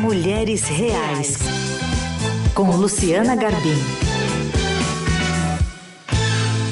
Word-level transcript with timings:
Mulheres 0.00 0.62
Reais, 0.62 1.38
com 2.54 2.70
Luciana 2.70 3.34
Garbim. 3.34 3.74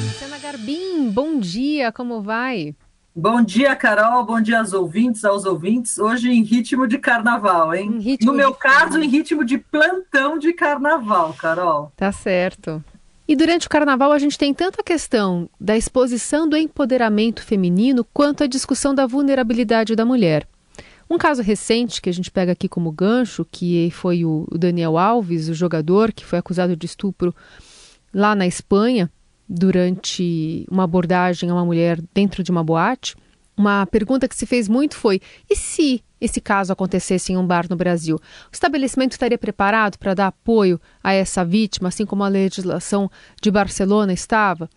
Luciana 0.01 0.37
Garbim, 0.41 1.09
bom 1.09 1.37
dia, 1.37 1.91
como 1.91 2.21
vai? 2.21 2.73
Bom 3.13 3.41
dia, 3.41 3.75
Carol. 3.75 4.23
Bom 4.23 4.39
dia 4.39 4.59
aos 4.59 4.71
ouvintes, 4.71 5.25
aos 5.25 5.43
ouvintes. 5.43 5.99
Hoje 5.99 6.31
em 6.31 6.41
ritmo 6.41 6.87
de 6.87 6.97
carnaval, 6.97 7.75
hein? 7.75 7.99
no 8.21 8.31
meu 8.31 8.53
caso, 8.53 8.97
em 8.97 9.09
ritmo 9.09 9.43
de 9.43 9.57
plantão 9.57 10.39
de 10.39 10.53
carnaval, 10.53 11.33
Carol. 11.33 11.91
Tá 11.97 12.13
certo. 12.13 12.81
E 13.27 13.35
durante 13.35 13.67
o 13.67 13.69
carnaval 13.69 14.13
a 14.13 14.19
gente 14.19 14.37
tem 14.37 14.53
tanto 14.53 14.79
a 14.79 14.83
questão 14.83 15.49
da 15.59 15.75
exposição 15.75 16.47
do 16.47 16.55
empoderamento 16.55 17.43
feminino 17.43 18.05
quanto 18.13 18.45
a 18.45 18.47
discussão 18.47 18.95
da 18.95 19.05
vulnerabilidade 19.05 19.97
da 19.97 20.05
mulher. 20.05 20.47
Um 21.09 21.17
caso 21.17 21.41
recente 21.41 22.01
que 22.01 22.09
a 22.09 22.13
gente 22.13 22.29
pega 22.29 22.51
aqui 22.51 22.67
como 22.67 22.91
gancho, 22.91 23.45
que 23.49 23.89
foi 23.91 24.25
o 24.25 24.45
Daniel 24.51 24.97
Alves, 24.97 25.47
o 25.47 25.53
jogador 25.53 26.11
que 26.11 26.25
foi 26.25 26.39
acusado 26.39 26.75
de 26.75 26.85
estupro 26.85 27.33
lá 28.13 28.35
na 28.35 28.45
Espanha 28.45 29.09
durante 29.47 30.65
uma 30.69 30.83
abordagem 30.83 31.49
a 31.49 31.53
uma 31.53 31.65
mulher 31.65 32.01
dentro 32.13 32.43
de 32.43 32.51
uma 32.51 32.63
boate. 32.63 33.15
Uma 33.55 33.85
pergunta 33.85 34.27
que 34.27 34.35
se 34.35 34.45
fez 34.45 34.67
muito 34.67 34.95
foi: 34.95 35.21
e 35.49 35.55
se 35.55 36.03
esse 36.19 36.41
caso 36.41 36.73
acontecesse 36.73 37.31
em 37.31 37.37
um 37.37 37.45
bar 37.45 37.67
no 37.69 37.75
Brasil? 37.75 38.17
O 38.17 38.53
estabelecimento 38.53 39.13
estaria 39.13 39.37
preparado 39.37 39.97
para 39.97 40.13
dar 40.13 40.27
apoio 40.27 40.79
a 41.03 41.13
essa 41.13 41.45
vítima, 41.45 41.89
assim 41.89 42.05
como 42.05 42.23
a 42.23 42.27
legislação 42.27 43.09
de 43.41 43.49
Barcelona 43.49 44.11
estava? 44.13 44.69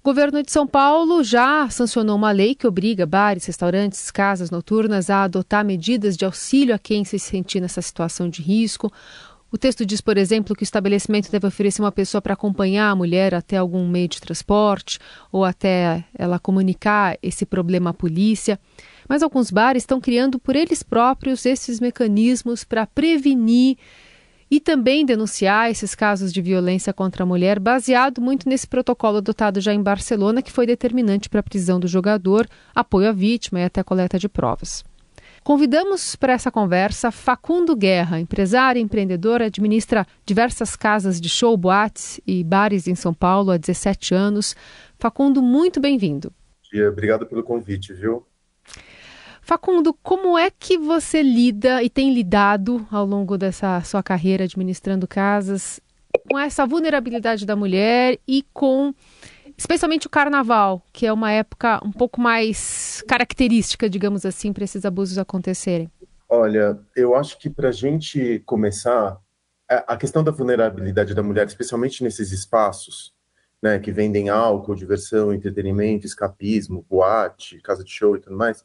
O 0.00 0.04
governo 0.04 0.42
de 0.42 0.52
São 0.52 0.66
Paulo 0.66 1.24
já 1.24 1.68
sancionou 1.70 2.16
uma 2.16 2.30
lei 2.30 2.54
que 2.54 2.66
obriga 2.66 3.06
bares, 3.06 3.46
restaurantes, 3.46 4.10
casas 4.10 4.50
noturnas 4.50 5.08
a 5.08 5.24
adotar 5.24 5.64
medidas 5.64 6.16
de 6.16 6.24
auxílio 6.24 6.74
a 6.74 6.78
quem 6.78 7.04
se 7.04 7.18
sentir 7.18 7.60
nessa 7.60 7.80
situação 7.80 8.28
de 8.28 8.42
risco. 8.42 8.92
O 9.54 9.56
texto 9.56 9.86
diz, 9.86 10.00
por 10.00 10.18
exemplo, 10.18 10.56
que 10.56 10.62
o 10.62 10.64
estabelecimento 10.64 11.30
deve 11.30 11.46
oferecer 11.46 11.80
uma 11.80 11.92
pessoa 11.92 12.20
para 12.20 12.34
acompanhar 12.34 12.90
a 12.90 12.96
mulher 12.96 13.36
até 13.36 13.56
algum 13.56 13.86
meio 13.86 14.08
de 14.08 14.20
transporte 14.20 14.98
ou 15.30 15.44
até 15.44 16.04
ela 16.18 16.40
comunicar 16.40 17.16
esse 17.22 17.46
problema 17.46 17.90
à 17.90 17.94
polícia. 17.94 18.58
Mas 19.08 19.22
alguns 19.22 19.52
bares 19.52 19.84
estão 19.84 20.00
criando 20.00 20.40
por 20.40 20.56
eles 20.56 20.82
próprios 20.82 21.46
esses 21.46 21.78
mecanismos 21.78 22.64
para 22.64 22.84
prevenir 22.84 23.76
e 24.54 24.60
também 24.60 25.04
denunciar 25.04 25.68
esses 25.68 25.96
casos 25.96 26.32
de 26.32 26.40
violência 26.40 26.92
contra 26.92 27.24
a 27.24 27.26
mulher, 27.26 27.58
baseado 27.58 28.20
muito 28.20 28.48
nesse 28.48 28.68
protocolo 28.68 29.16
adotado 29.16 29.60
já 29.60 29.74
em 29.74 29.82
Barcelona, 29.82 30.40
que 30.40 30.52
foi 30.52 30.64
determinante 30.64 31.28
para 31.28 31.40
a 31.40 31.42
prisão 31.42 31.80
do 31.80 31.88
jogador, 31.88 32.46
apoio 32.72 33.08
à 33.08 33.12
vítima 33.12 33.58
e 33.58 33.64
até 33.64 33.82
coleta 33.82 34.16
de 34.16 34.28
provas. 34.28 34.84
Convidamos 35.42 36.14
para 36.14 36.34
essa 36.34 36.52
conversa 36.52 37.10
Facundo 37.10 37.74
Guerra, 37.74 38.20
empresário 38.20 38.80
empreendedor, 38.80 39.42
administra 39.42 40.06
diversas 40.24 40.76
casas 40.76 41.20
de 41.20 41.28
show, 41.28 41.56
boates 41.56 42.20
e 42.24 42.44
bares 42.44 42.86
em 42.86 42.94
São 42.94 43.12
Paulo 43.12 43.50
há 43.50 43.56
17 43.56 44.14
anos. 44.14 44.54
Facundo, 45.00 45.42
muito 45.42 45.80
bem-vindo. 45.80 46.32
Obrigado 46.92 47.26
pelo 47.26 47.42
convite, 47.42 47.92
viu? 47.92 48.24
Facundo, 49.44 49.92
como 50.02 50.38
é 50.38 50.50
que 50.50 50.78
você 50.78 51.22
lida 51.22 51.82
e 51.82 51.90
tem 51.90 52.14
lidado 52.14 52.86
ao 52.90 53.04
longo 53.04 53.36
dessa 53.36 53.82
sua 53.82 54.02
carreira 54.02 54.44
administrando 54.44 55.06
casas 55.06 55.78
com 56.30 56.38
essa 56.38 56.64
vulnerabilidade 56.64 57.44
da 57.44 57.54
mulher 57.54 58.18
e 58.26 58.42
com 58.54 58.94
especialmente 59.54 60.06
o 60.06 60.10
carnaval, 60.10 60.82
que 60.90 61.06
é 61.06 61.12
uma 61.12 61.30
época 61.30 61.78
um 61.84 61.92
pouco 61.92 62.22
mais 62.22 63.04
característica, 63.06 63.88
digamos 63.88 64.24
assim, 64.24 64.50
para 64.50 64.64
esses 64.64 64.82
abusos 64.86 65.18
acontecerem? 65.18 65.90
Olha, 66.26 66.80
eu 66.96 67.14
acho 67.14 67.38
que 67.38 67.50
para 67.50 67.68
a 67.68 67.72
gente 67.72 68.42
começar, 68.46 69.20
a 69.68 69.94
questão 69.98 70.24
da 70.24 70.32
vulnerabilidade 70.32 71.14
da 71.14 71.22
mulher, 71.22 71.46
especialmente 71.46 72.02
nesses 72.02 72.32
espaços, 72.32 73.12
né, 73.62 73.78
que 73.78 73.92
vendem 73.92 74.30
álcool, 74.30 74.74
diversão, 74.74 75.34
entretenimento, 75.34 76.06
escapismo, 76.06 76.84
boate, 76.88 77.60
casa 77.60 77.84
de 77.84 77.90
show 77.90 78.16
e 78.16 78.20
tudo 78.20 78.36
mais, 78.36 78.64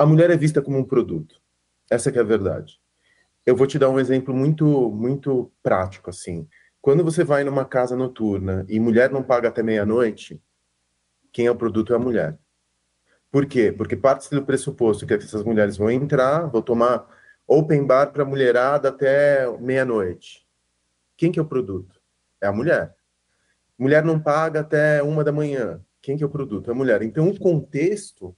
a 0.00 0.06
mulher 0.06 0.30
é 0.30 0.36
vista 0.36 0.62
como 0.62 0.78
um 0.78 0.84
produto. 0.84 1.42
Essa 1.90 2.08
é 2.08 2.18
a 2.20 2.22
verdade. 2.22 2.80
Eu 3.44 3.54
vou 3.54 3.66
te 3.66 3.78
dar 3.78 3.90
um 3.90 4.00
exemplo 4.00 4.32
muito, 4.34 4.90
muito 4.90 5.52
prático, 5.62 6.08
assim. 6.08 6.48
Quando 6.80 7.04
você 7.04 7.22
vai 7.22 7.44
numa 7.44 7.66
casa 7.66 7.94
noturna 7.94 8.64
e 8.66 8.80
mulher 8.80 9.10
não 9.10 9.22
paga 9.22 9.48
até 9.48 9.62
meia-noite, 9.62 10.42
quem 11.30 11.44
é 11.44 11.50
o 11.50 11.54
produto 11.54 11.92
é 11.92 11.96
a 11.96 11.98
mulher. 11.98 12.38
Por 13.30 13.44
quê? 13.44 13.70
Porque 13.70 13.94
parte 13.94 14.30
do 14.30 14.42
pressuposto 14.42 15.06
que 15.06 15.12
essas 15.12 15.44
mulheres 15.44 15.76
vão 15.76 15.90
entrar, 15.90 16.46
vão 16.46 16.62
tomar 16.62 17.06
open 17.46 17.86
bar 17.86 18.10
para 18.10 18.24
mulherada 18.24 18.88
até 18.88 19.46
meia-noite. 19.58 20.46
Quem 21.14 21.30
que 21.30 21.38
é 21.38 21.42
o 21.42 21.46
produto? 21.46 22.00
É 22.40 22.46
a 22.46 22.52
mulher. 22.52 22.96
Mulher 23.78 24.02
não 24.02 24.18
paga 24.18 24.60
até 24.60 25.02
uma 25.02 25.22
da 25.22 25.30
manhã. 25.30 25.78
Quem 26.00 26.16
que 26.16 26.22
é 26.24 26.26
o 26.26 26.30
produto? 26.30 26.70
É 26.70 26.72
a 26.72 26.76
mulher. 26.76 27.02
Então, 27.02 27.28
o 27.28 27.38
contexto 27.38 28.34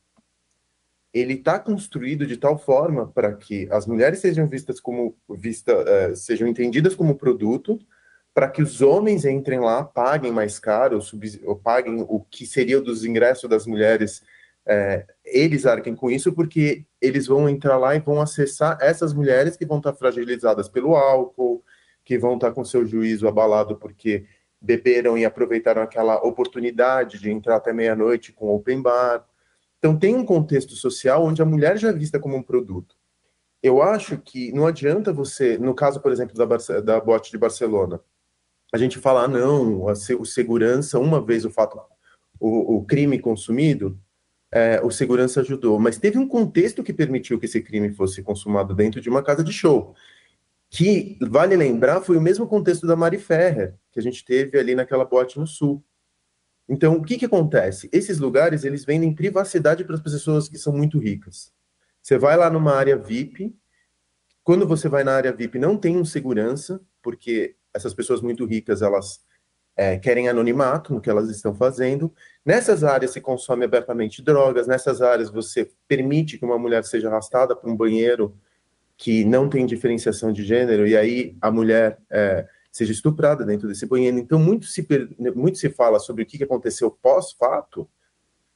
ele 1.12 1.34
está 1.34 1.58
construído 1.58 2.26
de 2.26 2.36
tal 2.36 2.58
forma 2.58 3.06
para 3.06 3.32
que 3.34 3.68
as 3.70 3.86
mulheres 3.86 4.20
sejam 4.20 4.46
vistas 4.46 4.80
como 4.80 5.16
vista, 5.28 5.74
uh, 5.74 6.16
sejam 6.16 6.48
entendidas 6.48 6.94
como 6.94 7.16
produto, 7.16 7.78
para 8.34 8.48
que 8.48 8.62
os 8.62 8.80
homens 8.80 9.24
entrem 9.24 9.60
lá, 9.60 9.84
paguem 9.84 10.32
mais 10.32 10.58
caro, 10.58 10.98
ou 11.44 11.56
paguem 11.56 12.04
o 12.08 12.20
que 12.20 12.46
seria 12.46 12.80
dos 12.80 13.04
ingressos 13.04 13.48
das 13.48 13.66
mulheres, 13.66 14.22
é, 14.64 15.04
eles 15.24 15.66
arquem 15.66 15.94
com 15.94 16.10
isso, 16.10 16.32
porque 16.32 16.84
eles 17.00 17.26
vão 17.26 17.48
entrar 17.48 17.76
lá 17.76 17.94
e 17.94 18.00
vão 18.00 18.20
acessar 18.20 18.78
essas 18.80 19.12
mulheres 19.12 19.56
que 19.56 19.66
vão 19.66 19.78
estar 19.78 19.92
fragilizadas 19.92 20.68
pelo 20.68 20.96
álcool, 20.96 21.62
que 22.04 22.18
vão 22.18 22.34
estar 22.34 22.52
com 22.52 22.64
seu 22.64 22.86
juízo 22.86 23.28
abalado 23.28 23.76
porque 23.76 24.24
beberam 24.60 25.18
e 25.18 25.24
aproveitaram 25.24 25.82
aquela 25.82 26.16
oportunidade 26.24 27.18
de 27.18 27.30
entrar 27.30 27.56
até 27.56 27.72
meia-noite 27.72 28.32
com 28.32 28.54
open 28.54 28.80
bar. 28.80 29.26
Então, 29.82 29.98
tem 29.98 30.14
um 30.14 30.24
contexto 30.24 30.76
social 30.76 31.24
onde 31.24 31.42
a 31.42 31.44
mulher 31.44 31.76
já 31.76 31.88
é 31.88 31.92
vista 31.92 32.16
como 32.20 32.36
um 32.36 32.42
produto. 32.42 32.94
Eu 33.60 33.82
acho 33.82 34.16
que 34.16 34.52
não 34.52 34.64
adianta 34.64 35.12
você, 35.12 35.58
no 35.58 35.74
caso, 35.74 36.00
por 36.00 36.12
exemplo, 36.12 36.36
da, 36.36 36.80
da 36.80 37.00
boate 37.00 37.32
de 37.32 37.36
Barcelona, 37.36 38.00
a 38.72 38.78
gente 38.78 39.00
falar, 39.00 39.26
não, 39.26 39.88
a, 39.88 39.94
o 40.20 40.24
segurança, 40.24 41.00
uma 41.00 41.20
vez 41.20 41.44
o 41.44 41.50
fato, 41.50 41.80
o, 42.38 42.76
o 42.76 42.84
crime 42.84 43.18
consumido, 43.18 43.98
é, 44.52 44.80
o 44.84 44.90
segurança 44.92 45.40
ajudou, 45.40 45.80
mas 45.80 45.98
teve 45.98 46.16
um 46.16 46.28
contexto 46.28 46.84
que 46.84 46.92
permitiu 46.92 47.36
que 47.40 47.46
esse 47.46 47.60
crime 47.60 47.92
fosse 47.92 48.22
consumado 48.22 48.76
dentro 48.76 49.00
de 49.00 49.08
uma 49.08 49.22
casa 49.22 49.42
de 49.42 49.52
show, 49.52 49.96
que, 50.70 51.18
vale 51.20 51.56
lembrar, 51.56 52.02
foi 52.02 52.16
o 52.16 52.20
mesmo 52.20 52.46
contexto 52.46 52.86
da 52.86 52.94
Mari 52.94 53.18
Ferrer, 53.18 53.74
que 53.90 53.98
a 53.98 54.02
gente 54.02 54.24
teve 54.24 54.56
ali 54.56 54.76
naquela 54.76 55.04
boate 55.04 55.40
no 55.40 55.46
Sul. 55.46 55.84
Então, 56.68 56.96
o 56.96 57.02
que, 57.02 57.18
que 57.18 57.24
acontece? 57.24 57.88
Esses 57.92 58.18
lugares, 58.18 58.64
eles 58.64 58.84
vendem 58.84 59.14
privacidade 59.14 59.84
para 59.84 59.94
as 59.94 60.00
pessoas 60.00 60.48
que 60.48 60.58
são 60.58 60.72
muito 60.72 60.98
ricas. 60.98 61.52
Você 62.00 62.18
vai 62.18 62.36
lá 62.36 62.48
numa 62.50 62.74
área 62.74 62.96
VIP, 62.96 63.54
quando 64.42 64.66
você 64.66 64.88
vai 64.88 65.04
na 65.04 65.14
área 65.14 65.32
VIP, 65.32 65.58
não 65.58 65.76
tem 65.76 65.96
um 65.96 66.04
segurança, 66.04 66.80
porque 67.00 67.56
essas 67.72 67.94
pessoas 67.94 68.20
muito 68.20 68.44
ricas, 68.44 68.82
elas 68.82 69.24
é, 69.76 69.98
querem 69.98 70.28
anonimato 70.28 70.92
no 70.92 71.00
que 71.00 71.08
elas 71.08 71.28
estão 71.30 71.54
fazendo. 71.54 72.12
Nessas 72.44 72.84
áreas 72.84 73.12
se 73.12 73.20
consome 73.20 73.64
abertamente 73.64 74.22
drogas, 74.22 74.66
nessas 74.66 75.00
áreas 75.00 75.30
você 75.30 75.70
permite 75.88 76.38
que 76.38 76.44
uma 76.44 76.58
mulher 76.58 76.84
seja 76.84 77.08
arrastada 77.08 77.56
para 77.56 77.70
um 77.70 77.76
banheiro 77.76 78.36
que 78.96 79.24
não 79.24 79.48
tem 79.48 79.66
diferenciação 79.66 80.32
de 80.32 80.44
gênero, 80.44 80.86
e 80.86 80.96
aí 80.96 81.36
a 81.40 81.50
mulher 81.50 81.98
é, 82.10 82.46
seja 82.72 82.90
estuprada 82.90 83.44
dentro 83.44 83.68
desse 83.68 83.84
banheiro. 83.84 84.18
Então, 84.18 84.38
muito 84.38 84.66
se, 84.66 84.84
muito 85.36 85.58
se 85.58 85.68
fala 85.68 85.98
sobre 86.00 86.22
o 86.22 86.26
que 86.26 86.42
aconteceu 86.42 86.90
pós-fato, 86.90 87.86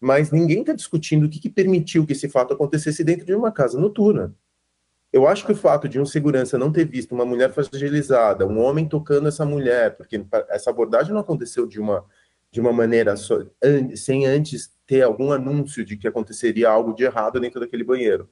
mas 0.00 0.30
ninguém 0.30 0.60
está 0.60 0.72
discutindo 0.72 1.26
o 1.26 1.28
que, 1.28 1.38
que 1.38 1.50
permitiu 1.50 2.06
que 2.06 2.12
esse 2.12 2.28
fato 2.28 2.54
acontecesse 2.54 3.04
dentro 3.04 3.26
de 3.26 3.34
uma 3.34 3.52
casa 3.52 3.78
noturna. 3.78 4.34
Eu 5.12 5.26
acho 5.26 5.46
que 5.46 5.52
o 5.52 5.56
fato 5.56 5.88
de 5.88 6.00
um 6.00 6.06
segurança 6.06 6.58
não 6.58 6.72
ter 6.72 6.84
visto 6.84 7.14
uma 7.14 7.24
mulher 7.24 7.52
fragilizada, 7.52 8.46
um 8.46 8.58
homem 8.58 8.88
tocando 8.88 9.28
essa 9.28 9.44
mulher, 9.44 9.96
porque 9.96 10.24
essa 10.48 10.70
abordagem 10.70 11.12
não 11.12 11.20
aconteceu 11.20 11.66
de 11.66 11.78
uma, 11.78 12.04
de 12.50 12.60
uma 12.60 12.72
maneira 12.72 13.16
só, 13.16 13.38
sem 13.94 14.26
antes 14.26 14.74
ter 14.86 15.02
algum 15.02 15.30
anúncio 15.30 15.84
de 15.84 15.96
que 15.96 16.08
aconteceria 16.08 16.68
algo 16.68 16.94
de 16.94 17.04
errado 17.04 17.38
dentro 17.38 17.60
daquele 17.60 17.84
banheiro. 17.84 18.28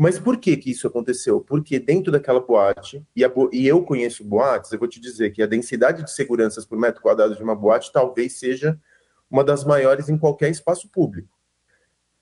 Mas 0.00 0.16
por 0.16 0.36
que 0.36 0.56
que 0.56 0.70
isso 0.70 0.86
aconteceu? 0.86 1.40
Porque 1.40 1.76
dentro 1.80 2.12
daquela 2.12 2.38
boate, 2.38 3.04
e, 3.16 3.26
bo 3.26 3.50
e, 3.52 3.66
eu 3.66 3.82
conheço 3.82 4.24
boates, 4.24 4.70
eu 4.70 4.78
vou 4.78 4.86
te 4.86 5.00
dizer 5.00 5.32
que 5.32 5.42
a 5.42 5.46
densidade 5.46 6.04
de 6.04 6.12
seguranças 6.12 6.64
por 6.64 6.78
metro 6.78 7.02
quadrado 7.02 7.34
de 7.34 7.42
uma 7.42 7.56
boate 7.56 7.92
talvez 7.92 8.38
seja 8.38 8.80
uma 9.28 9.42
das 9.42 9.64
maiores 9.64 10.08
em 10.08 10.16
qualquer 10.16 10.50
espaço 10.50 10.88
público. 10.88 11.36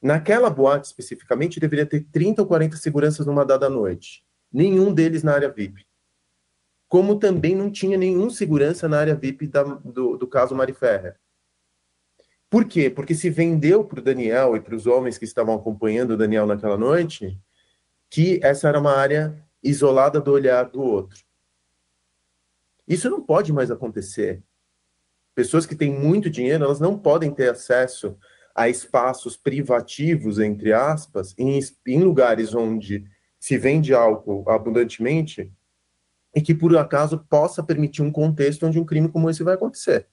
Naquela 0.01 0.49
boate, 0.49 0.87
especificamente, 0.87 1.61
deveria 1.61 1.85
ter 1.85 2.07
30 2.11 2.41
ou 2.41 2.49
40 2.49 2.79
seguranças 2.79 3.27
numa 3.27 3.45
dada 3.45 3.69
noite. 3.69 4.25
Nenhum 4.51 4.91
deles 4.91 5.23
na 5.23 5.35
área 5.35 5.51
VIP. 5.51 5.87
Como 6.89 7.19
também 7.19 7.55
não 7.55 7.71
tinha 7.71 7.99
nenhum 7.99 8.31
segurança 8.31 8.89
na 8.89 9.01
área 9.01 9.15
VIP 9.15 9.49
da, 9.49 9.63
do, 9.63 10.17
do 10.17 10.27
caso 10.27 10.55
Mari 10.55 10.73
Ferrer. 10.73 11.17
Por 12.49 12.65
quê? 12.65 12.89
Porque 12.89 13.15
se 13.15 13.29
vendeu 13.29 13.85
para 13.85 14.01
o 14.01 14.03
Daniel 14.03 14.57
e 14.57 14.61
para 14.61 14.75
os 14.75 14.87
homens 14.87 15.19
que 15.19 15.27
estavam 15.27 15.55
acompanhando 15.55 16.13
o 16.13 16.17
Daniel 16.17 16.47
naquela 16.47 16.79
noite 16.79 17.39
que 18.11 18.41
essa 18.43 18.69
era 18.69 18.79
uma 18.79 18.93
área 18.93 19.37
isolada 19.63 20.21
do 20.21 20.33
olhar 20.33 20.65
do 20.65 20.81
outro. 20.81 21.25
Isso 22.87 23.11
não 23.11 23.21
pode 23.21 23.53
mais 23.53 23.71
acontecer. 23.71 24.43
Pessoas 25.35 25.67
que 25.67 25.75
têm 25.75 25.93
muito 25.93 26.31
dinheiro, 26.31 26.65
elas 26.65 26.81
não 26.81 26.99
podem 26.99 27.31
ter 27.31 27.51
acesso 27.51 28.17
a 28.55 28.69
espaços 28.69 29.37
privativos, 29.37 30.39
entre 30.39 30.73
aspas, 30.73 31.35
em, 31.37 31.61
em 31.87 32.03
lugares 32.03 32.55
onde 32.55 33.05
se 33.39 33.59
vende 33.59 33.93
álcool 33.93 34.49
abundantemente 34.49 35.53
e 36.35 36.41
que, 36.41 36.55
por 36.55 36.77
acaso, 36.77 37.19
possa 37.29 37.63
permitir 37.63 38.03
um 38.03 38.11
contexto 38.11 38.67
onde 38.67 38.79
um 38.79 38.85
crime 38.85 39.09
como 39.09 39.29
esse 39.29 39.43
vai 39.43 39.55
acontecer. 39.55 40.07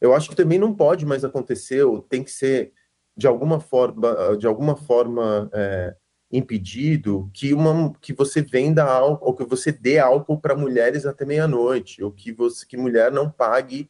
Eu 0.00 0.14
acho 0.14 0.30
que 0.30 0.36
também 0.36 0.58
não 0.58 0.74
pode 0.74 1.04
mais 1.04 1.24
acontecer, 1.24 1.82
ou 1.82 2.00
tem 2.00 2.22
que 2.22 2.30
ser, 2.30 2.72
de 3.16 3.26
alguma 3.26 3.60
forma, 3.60 4.36
de 4.38 4.46
alguma 4.46 4.76
forma 4.76 5.50
é, 5.52 5.96
impedido 6.30 7.30
que, 7.32 7.54
uma, 7.54 7.92
que 8.00 8.12
você 8.12 8.42
venda 8.42 8.84
álcool, 8.84 9.26
ou 9.26 9.34
que 9.34 9.44
você 9.44 9.72
dê 9.72 9.98
álcool 9.98 10.38
para 10.38 10.54
mulheres 10.54 11.06
até 11.06 11.24
meia-noite, 11.24 12.02
ou 12.02 12.12
que, 12.12 12.32
você, 12.32 12.66
que 12.66 12.76
mulher 12.76 13.10
não 13.10 13.30
pague 13.30 13.88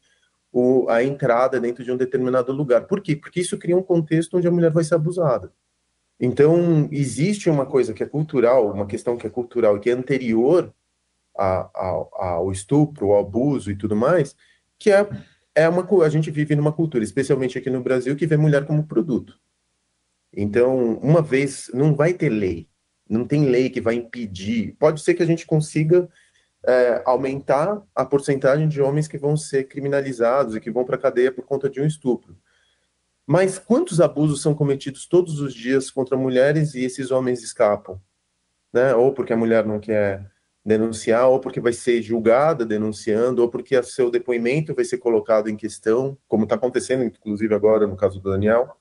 o, 0.52 0.88
a 0.88 1.02
entrada 1.02 1.60
dentro 1.60 1.84
de 1.84 1.90
um 1.90 1.96
determinado 1.96 2.52
lugar. 2.52 2.86
Por 2.86 3.00
quê? 3.00 3.16
Porque 3.16 3.40
isso 3.40 3.58
cria 3.58 3.76
um 3.76 3.82
contexto 3.82 4.36
onde 4.36 4.46
a 4.46 4.50
mulher 4.50 4.70
vai 4.70 4.84
ser 4.84 4.94
abusada. 4.94 5.52
Então, 6.20 6.88
existe 6.90 7.48
uma 7.48 7.66
coisa 7.66 7.92
que 7.92 8.02
é 8.02 8.06
cultural, 8.06 8.72
uma 8.72 8.86
questão 8.86 9.16
que 9.16 9.26
é 9.26 9.30
cultural 9.30 9.76
e 9.76 9.80
que 9.80 9.90
é 9.90 9.92
anterior 9.92 10.72
a, 11.36 11.70
a, 11.74 12.06
ao 12.34 12.50
estupro, 12.50 13.12
ao 13.12 13.20
abuso 13.20 13.70
e 13.70 13.76
tudo 13.76 13.94
mais, 13.94 14.34
que 14.78 14.90
é, 14.90 15.08
é 15.54 15.68
uma 15.68 15.86
a 16.04 16.08
gente 16.08 16.30
vive 16.30 16.56
numa 16.56 16.72
cultura, 16.72 17.04
especialmente 17.04 17.58
aqui 17.58 17.70
no 17.70 17.82
Brasil, 17.82 18.16
que 18.16 18.26
vê 18.26 18.36
mulher 18.36 18.66
como 18.66 18.86
produto. 18.86 19.38
Então, 20.40 20.94
uma 21.02 21.20
vez, 21.20 21.68
não 21.74 21.96
vai 21.96 22.14
ter 22.14 22.28
lei, 22.28 22.68
não 23.10 23.26
tem 23.26 23.46
lei 23.46 23.68
que 23.68 23.80
vai 23.80 23.96
impedir. 23.96 24.76
Pode 24.78 25.00
ser 25.00 25.14
que 25.14 25.22
a 25.22 25.26
gente 25.26 25.44
consiga 25.44 26.08
é, 26.64 27.02
aumentar 27.04 27.82
a 27.92 28.04
porcentagem 28.04 28.68
de 28.68 28.80
homens 28.80 29.08
que 29.08 29.18
vão 29.18 29.36
ser 29.36 29.64
criminalizados 29.64 30.54
e 30.54 30.60
que 30.60 30.70
vão 30.70 30.84
para 30.84 30.94
a 30.94 31.00
cadeia 31.00 31.32
por 31.32 31.44
conta 31.44 31.68
de 31.68 31.80
um 31.80 31.84
estupro. 31.84 32.38
Mas 33.26 33.58
quantos 33.58 34.00
abusos 34.00 34.40
são 34.40 34.54
cometidos 34.54 35.08
todos 35.08 35.40
os 35.40 35.52
dias 35.52 35.90
contra 35.90 36.16
mulheres 36.16 36.72
e 36.72 36.84
esses 36.84 37.10
homens 37.10 37.42
escapam? 37.42 38.00
Né? 38.72 38.94
Ou 38.94 39.12
porque 39.12 39.32
a 39.32 39.36
mulher 39.36 39.66
não 39.66 39.80
quer 39.80 40.24
denunciar, 40.64 41.26
ou 41.26 41.40
porque 41.40 41.58
vai 41.58 41.72
ser 41.72 42.00
julgada 42.00 42.64
denunciando, 42.64 43.42
ou 43.42 43.48
porque 43.48 43.82
seu 43.82 44.08
depoimento 44.08 44.72
vai 44.72 44.84
ser 44.84 44.98
colocado 44.98 45.48
em 45.48 45.56
questão, 45.56 46.16
como 46.28 46.44
está 46.44 46.54
acontecendo, 46.54 47.02
inclusive 47.02 47.52
agora 47.52 47.88
no 47.88 47.96
caso 47.96 48.20
do 48.20 48.30
Daniel, 48.30 48.76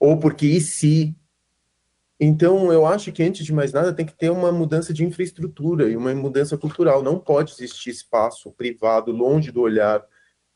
ou 0.00 0.18
porque 0.18 0.46
e 0.46 0.60
se. 0.60 1.14
Então, 2.18 2.72
eu 2.72 2.86
acho 2.86 3.12
que 3.12 3.22
antes 3.22 3.44
de 3.44 3.52
mais 3.52 3.72
nada 3.72 3.92
tem 3.92 4.04
que 4.04 4.16
ter 4.16 4.30
uma 4.30 4.50
mudança 4.50 4.92
de 4.92 5.04
infraestrutura 5.04 5.88
e 5.88 5.96
uma 5.96 6.14
mudança 6.14 6.56
cultural. 6.56 7.02
Não 7.02 7.18
pode 7.18 7.52
existir 7.52 7.90
espaço 7.90 8.50
privado 8.52 9.12
longe 9.12 9.50
do 9.50 9.60
olhar 9.60 10.04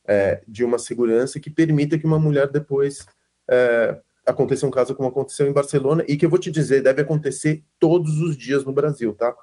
é, 0.06 0.43
de 0.49 0.64
uma 0.64 0.79
segurança 0.79 1.38
que 1.38 1.50
permita 1.50 1.99
que 1.99 2.06
uma 2.06 2.19
mulher 2.19 2.50
depois 2.50 3.06
é, 3.49 3.99
aconteça 4.26 4.67
um 4.67 4.70
caso 4.70 4.94
como 4.94 5.08
aconteceu 5.08 5.47
em 5.47 5.52
Barcelona 5.52 6.05
e 6.06 6.17
que 6.17 6.26
eu 6.26 6.31
vou 6.31 6.38
te 6.38 6.50
dizer 6.50 6.82
deve 6.82 7.00
acontecer 7.00 7.62
todos 7.79 8.20
os 8.20 8.37
dias 8.37 8.64
no 8.64 8.73
Brasil, 8.73 9.14
tá? 9.14 9.35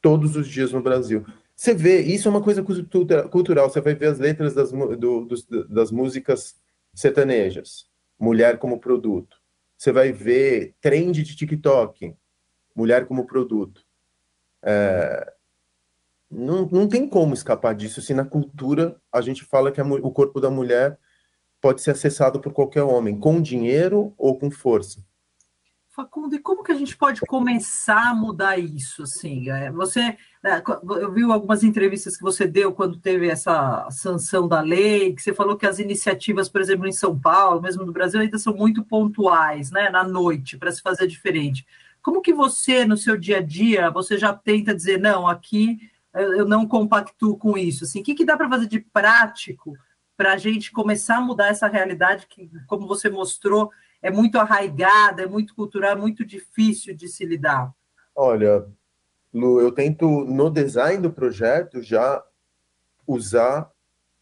Todos 0.00 0.36
os 0.36 0.46
dias 0.46 0.72
no 0.72 0.82
Brasil. 0.82 1.24
Você 1.54 1.74
vê, 1.74 2.00
isso 2.00 2.28
é 2.28 2.30
uma 2.30 2.42
coisa 2.42 2.62
cultural. 2.62 3.70
Você 3.70 3.80
vai 3.80 3.94
ver 3.94 4.06
as 4.06 4.18
letras 4.18 4.54
das, 4.54 4.70
do, 4.70 5.24
dos, 5.24 5.46
das 5.68 5.90
músicas 5.90 6.56
sertanejas 6.94 7.91
mulher 8.22 8.56
como 8.56 8.78
produto. 8.78 9.36
Você 9.76 9.90
vai 9.90 10.12
ver 10.12 10.76
trend 10.80 11.24
de 11.24 11.34
TikTok, 11.34 12.14
mulher 12.72 13.04
como 13.04 13.26
produto. 13.26 13.84
É, 14.62 15.32
não, 16.30 16.68
não 16.70 16.86
tem 16.86 17.08
como 17.08 17.34
escapar 17.34 17.74
disso 17.74 18.00
se 18.00 18.14
na 18.14 18.24
cultura 18.24 18.96
a 19.10 19.20
gente 19.20 19.44
fala 19.44 19.72
que 19.72 19.80
a, 19.80 19.84
o 19.84 20.12
corpo 20.12 20.40
da 20.40 20.48
mulher 20.48 20.96
pode 21.60 21.82
ser 21.82 21.90
acessado 21.90 22.40
por 22.40 22.52
qualquer 22.52 22.84
homem, 22.84 23.18
com 23.18 23.42
dinheiro 23.42 24.14
ou 24.16 24.38
com 24.38 24.52
força. 24.52 25.04
Facundo, 25.94 26.34
e 26.34 26.38
como 26.38 26.64
que 26.64 26.72
a 26.72 26.74
gente 26.74 26.96
pode 26.96 27.20
começar 27.20 28.12
a 28.12 28.14
mudar 28.14 28.58
isso? 28.58 29.02
Assim, 29.02 29.50
é, 29.50 29.70
você, 29.70 30.16
né, 30.42 30.62
eu 30.98 31.12
vi 31.12 31.22
algumas 31.22 31.62
entrevistas 31.62 32.16
que 32.16 32.22
você 32.22 32.46
deu 32.46 32.72
quando 32.72 32.96
teve 32.96 33.28
essa 33.28 33.86
sanção 33.90 34.48
da 34.48 34.62
lei, 34.62 35.12
que 35.12 35.20
você 35.20 35.34
falou 35.34 35.54
que 35.54 35.66
as 35.66 35.78
iniciativas, 35.78 36.48
por 36.48 36.62
exemplo, 36.62 36.86
em 36.86 36.92
São 36.92 37.18
Paulo, 37.18 37.60
mesmo 37.60 37.84
no 37.84 37.92
Brasil, 37.92 38.20
ainda 38.20 38.38
são 38.38 38.54
muito 38.54 38.82
pontuais, 38.82 39.70
né, 39.70 39.90
na 39.90 40.02
noite, 40.02 40.56
para 40.56 40.72
se 40.72 40.80
fazer 40.80 41.06
diferente. 41.06 41.66
Como 42.00 42.22
que 42.22 42.32
você, 42.32 42.86
no 42.86 42.96
seu 42.96 43.18
dia 43.18 43.36
a 43.36 43.42
dia, 43.42 43.90
você 43.90 44.16
já 44.16 44.32
tenta 44.32 44.74
dizer, 44.74 44.98
não, 44.98 45.28
aqui 45.28 45.78
eu 46.14 46.46
não 46.46 46.66
compactuo 46.66 47.36
com 47.36 47.58
isso? 47.58 47.84
Assim, 47.84 48.00
o 48.00 48.02
que, 48.02 48.14
que 48.14 48.24
dá 48.24 48.34
para 48.34 48.48
fazer 48.48 48.66
de 48.66 48.80
prático 48.80 49.76
para 50.16 50.32
a 50.32 50.36
gente 50.38 50.72
começar 50.72 51.18
a 51.18 51.20
mudar 51.20 51.48
essa 51.48 51.66
realidade 51.66 52.26
que, 52.28 52.50
como 52.66 52.86
você 52.86 53.10
mostrou, 53.10 53.70
é 54.02 54.10
muito 54.10 54.36
arraigada, 54.38 55.22
é 55.22 55.26
muito 55.26 55.54
cultural, 55.54 55.92
é 55.92 55.96
muito 55.96 56.24
difícil 56.24 56.94
de 56.94 57.08
se 57.08 57.24
lidar? 57.24 57.72
Olha, 58.14 58.66
Lu, 59.32 59.60
eu 59.60 59.70
tento, 59.72 60.06
no 60.24 60.50
design 60.50 61.00
do 61.00 61.12
projeto, 61.12 61.80
já 61.80 62.22
usar 63.06 63.70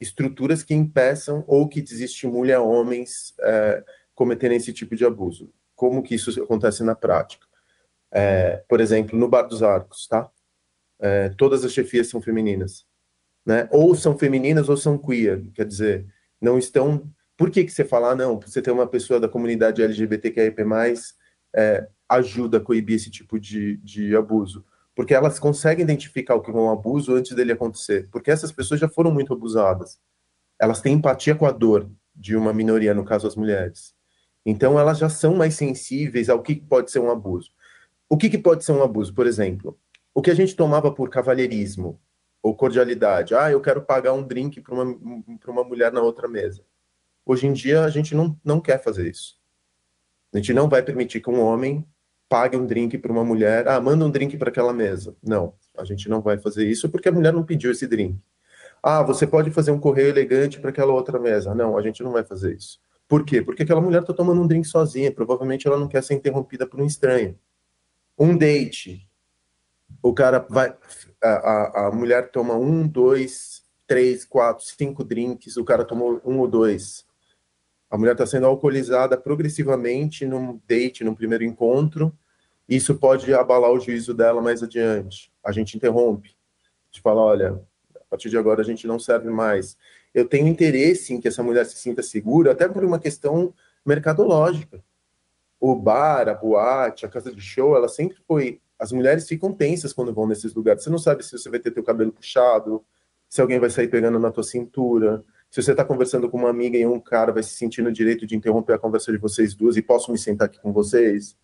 estruturas 0.01 0.63
que 0.63 0.75
impeçam 0.75 1.43
ou 1.47 1.69
que 1.69 1.83
desestimulem 1.83 2.55
a 2.55 2.61
homens 2.61 3.35
é, 3.41 3.85
cometerem 4.15 4.57
esse 4.57 4.73
tipo 4.73 4.95
de 4.95 5.05
abuso. 5.05 5.53
Como 5.75 6.03
que 6.03 6.15
isso 6.15 6.43
acontece 6.43 6.85
na 6.85 6.95
prática? 6.95 7.47
É, 8.11 8.63
por 8.69 8.81
exemplo, 8.81 9.19
no 9.19 9.29
Bar 9.29 9.43
dos 9.43 9.63
Arcos, 9.63 10.07
tá? 10.07 10.31
É, 10.99 11.31
todas 11.31 11.65
as 11.65 11.73
chefias 11.73 12.09
são 12.09 12.21
femininas, 12.21 12.87
né? 13.45 13.69
Ou 13.71 13.95
são 13.95 14.19
femininas 14.19 14.69
ou 14.69 14.77
são 14.77 14.99
queer, 14.99 15.43
quer 15.55 15.65
dizer, 15.65 16.07
não 16.41 16.59
estão 16.59 17.11
por 17.41 17.51
que, 17.51 17.65
que 17.65 17.73
você 17.73 17.87
fala, 17.87 18.11
ah, 18.11 18.15
não, 18.15 18.39
você 18.39 18.61
ter 18.61 18.71
uma 18.71 18.87
pessoa 18.87 19.19
da 19.19 19.27
comunidade 19.27 19.83
LGBTQIP+, 19.83 20.63
é, 21.57 21.89
ajuda 22.07 22.59
a 22.59 22.61
coibir 22.61 22.97
esse 22.97 23.11
tipo 23.11 23.41
de, 23.41 23.79
de 23.79 24.15
abuso? 24.15 24.63
Porque 24.95 25.15
elas 25.15 25.39
conseguem 25.39 25.83
identificar 25.83 26.35
o 26.35 26.43
que 26.43 26.51
é 26.51 26.55
um 26.55 26.71
abuso 26.71 27.15
antes 27.15 27.35
dele 27.35 27.53
acontecer. 27.53 28.11
Porque 28.13 28.31
essas 28.31 28.53
pessoas 28.53 28.79
já 28.79 28.91
foram 28.91 29.11
muito 29.11 29.33
abusadas. 29.33 29.99
Elas 30.61 30.83
têm 30.83 30.93
empatia 30.93 31.35
com 31.35 31.47
a 31.47 31.51
dor 31.51 31.91
de 32.15 32.37
uma 32.37 32.53
minoria, 32.53 32.93
no 32.93 33.07
caso 33.07 33.27
as 33.27 33.37
mulheres. 33.37 33.95
Então 34.45 34.79
elas 34.79 34.99
já 34.99 35.09
são 35.09 35.35
mais 35.35 35.55
sensíveis 35.55 36.29
ao 36.29 36.43
que 36.43 36.57
pode 36.57 36.91
ser 36.91 36.99
um 36.99 37.11
abuso. 37.11 37.51
O 38.07 38.19
que, 38.19 38.29
que 38.29 38.37
pode 38.37 38.67
ser 38.67 38.73
um 38.73 38.83
abuso, 38.83 39.15
por 39.15 39.27
exemplo? 39.27 39.81
O 40.13 40.21
que 40.21 40.31
a 40.31 40.35
gente 40.35 40.55
tomava 40.55 40.93
por 40.93 41.09
cavalheirismo 41.09 41.99
ou 42.43 42.55
cordialidade. 42.55 43.35
Ah, 43.35 43.51
eu 43.51 43.63
quero 43.63 43.81
pagar 43.81 44.13
um 44.13 44.23
drink 44.23 44.61
para 44.61 44.75
uma, 44.75 44.85
uma 45.47 45.65
mulher 45.65 45.91
na 45.91 46.03
outra 46.03 46.29
mesa. 46.29 46.63
Hoje 47.25 47.47
em 47.47 47.53
dia, 47.53 47.85
a 47.85 47.91
gente 47.91 48.15
não, 48.15 48.39
não 48.45 48.61
quer 48.61 48.83
fazer 48.83 49.09
isso. 49.09 49.39
A 50.33 50.37
gente 50.39 50.53
não 50.53 50.69
vai 50.69 50.83
permitir 50.83 51.21
que 51.21 51.31
um 51.31 51.41
homem 51.41 51.85
pague 52.29 52.57
um 52.57 52.65
drink 52.65 52.97
para 52.99 53.11
uma 53.11 53.25
mulher. 53.25 53.67
Ah, 53.67 53.81
manda 53.81 54.05
um 54.05 54.11
drink 54.11 54.37
para 54.37 54.51
aquela 54.51 54.73
mesa. 54.73 55.17
Não, 55.23 55.55
a 55.77 55.85
gente 55.85 56.09
não 56.09 56.21
vai 56.21 56.39
fazer 56.39 56.67
isso 56.67 56.89
porque 56.89 57.09
a 57.09 57.13
mulher 57.13 57.33
não 57.33 57.43
pediu 57.43 57.73
esse 57.73 57.87
drink. 57.87 58.17
Ah, 58.83 59.03
você 59.03 59.27
pode 59.27 59.51
fazer 59.51 59.73
um 59.73 59.81
correio 59.81 60.09
elegante 60.09 60.61
para 60.61 60.71
aquela 60.71 60.93
outra 60.93 61.19
mesa. 61.19 61.55
Não, 61.55 61.77
a 61.77 61.83
gente 61.83 62.03
não 62.03 62.13
vai 62.13 62.25
fazer 62.25 62.55
isso. 62.55 62.81
Por 63.09 63.25
quê? 63.25 63.43
Porque 63.43 63.65
aquela 63.65 63.81
mulher 63.81 64.03
está 64.03 64.15
tomando 64.15 64.41
um 64.41 64.47
drink 64.47 64.67
sozinha. 64.67 65.13
Provavelmente 65.13 65.67
ela 65.67 65.79
não 65.79 65.89
quer 65.89 66.03
ser 66.03 66.15
interrompida 66.15 66.67
por 66.67 66.81
um 66.81 66.87
estranho. 66.87 67.37
Um 68.17 68.37
date. 68.37 69.07
O 70.01 70.15
cara 70.15 70.47
vai. 70.49 70.75
A, 71.23 71.29
a, 71.29 71.89
a 71.89 71.91
mulher 71.91 72.31
toma 72.31 72.55
um, 72.55 72.87
dois, 72.87 73.65
três, 73.87 74.25
quatro, 74.25 74.65
cinco 74.65 75.03
drinks. 75.03 75.57
O 75.57 75.65
cara 75.65 75.85
tomou 75.85 76.23
um 76.25 76.39
ou 76.39 76.47
dois 76.47 77.05
a 77.91 77.99
mulher 77.99 78.13
está 78.13 78.25
sendo 78.25 78.47
alcoolizada 78.47 79.17
progressivamente 79.17 80.25
num 80.25 80.61
date, 80.67 81.03
num 81.03 81.15
primeiro 81.15 81.43
encontro, 81.43 82.17
isso 82.69 82.95
pode 82.95 83.35
abalar 83.35 83.73
o 83.73 83.81
juízo 83.81 84.15
dela 84.15 84.41
mais 84.41 84.63
adiante. 84.63 85.33
A 85.45 85.51
gente 85.51 85.77
interrompe. 85.77 86.29
A 86.29 86.93
gente 86.93 87.03
fala, 87.03 87.21
olha, 87.21 87.61
a 87.97 88.05
partir 88.09 88.31
de 88.31 88.39
agora 88.39 88.61
a 88.61 88.65
gente 88.65 88.87
não 88.87 88.97
serve 88.97 89.29
mais. 89.29 89.77
Eu 90.15 90.25
tenho 90.25 90.47
interesse 90.47 91.13
em 91.13 91.21
que 91.21 91.27
essa 91.27 91.43
mulher 91.43 91.67
se 91.67 91.77
sinta 91.77 92.01
segura, 92.01 92.53
até 92.53 92.69
por 92.69 92.85
uma 92.85 93.01
questão 93.01 93.53
mercadológica. 93.85 94.81
O 95.59 95.75
bar, 95.75 96.29
a 96.29 96.35
boate, 96.35 97.05
a 97.05 97.09
casa 97.09 97.33
de 97.33 97.41
show, 97.41 97.75
ela 97.75 97.89
sempre 97.89 98.19
foi. 98.27 98.61
As 98.79 98.93
mulheres 98.93 99.27
ficam 99.27 99.53
tensas 99.53 99.93
quando 99.93 100.15
vão 100.15 100.29
nesses 100.29 100.55
lugares. 100.55 100.85
Você 100.85 100.91
não 100.91 100.99
sabe 100.99 101.25
se 101.25 101.37
você 101.37 101.51
vai 101.51 101.59
ter 101.59 101.73
teu 101.73 101.83
cabelo 101.83 102.13
puxado, 102.13 102.85
se 103.29 103.41
alguém 103.41 103.59
vai 103.59 103.69
sair 103.69 103.89
pegando 103.89 104.19
na 104.21 104.31
tua 104.31 104.45
cintura, 104.45 105.25
se 105.51 105.61
você 105.61 105.73
está 105.73 105.85
conversando 105.85 106.31
com 106.31 106.39
uma 106.39 106.49
amiga 106.49 106.79
e 106.79 106.87
um 106.87 107.01
cara 107.01 107.33
vai 107.33 107.43
se 107.43 107.51
sentir 107.51 107.83
no 107.83 107.91
direito 107.91 108.25
de 108.25 108.37
interromper 108.37 108.75
a 108.75 108.79
conversa 108.79 109.11
de 109.11 109.19
vocês 109.19 109.53
duas 109.53 109.77
e 109.77 109.83
posso 109.83 110.13
me 110.13 110.19
sentar 110.19 110.47
aqui 110.47 110.61
com 110.61 110.73
vocês, 110.73 111.37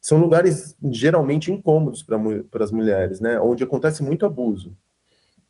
são 0.00 0.18
lugares 0.18 0.74
geralmente 0.90 1.52
incômodos 1.52 2.02
para 2.02 2.64
as 2.64 2.72
mulheres, 2.72 3.20
né? 3.20 3.38
Onde 3.38 3.62
acontece 3.62 4.02
muito 4.02 4.24
abuso. 4.24 4.74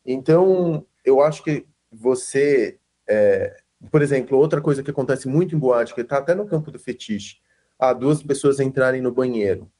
Então, 0.05 0.85
eu 1.05 1.21
acho 1.21 1.43
que 1.43 1.65
você, 1.89 2.77
é, 3.07 3.55
por 3.89 4.01
exemplo, 4.01 4.37
outra 4.37 4.59
coisa 4.59 4.83
que 4.83 4.91
acontece 4.91 5.27
muito 5.27 5.55
em 5.55 5.59
boate, 5.59 5.95
que 5.95 6.01
está 6.01 6.17
até 6.17 6.35
no 6.35 6.45
campo 6.45 6.71
do 6.71 6.79
fetiche, 6.79 7.37
ah, 7.79 7.93
duas 7.93 8.21
pessoas 8.21 8.59
entrarem 8.59 9.01
no 9.01 9.13
banheiro. 9.13 9.71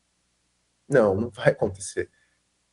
Não, 0.87 1.15
não 1.15 1.29
vai 1.29 1.49
acontecer. 1.49 2.09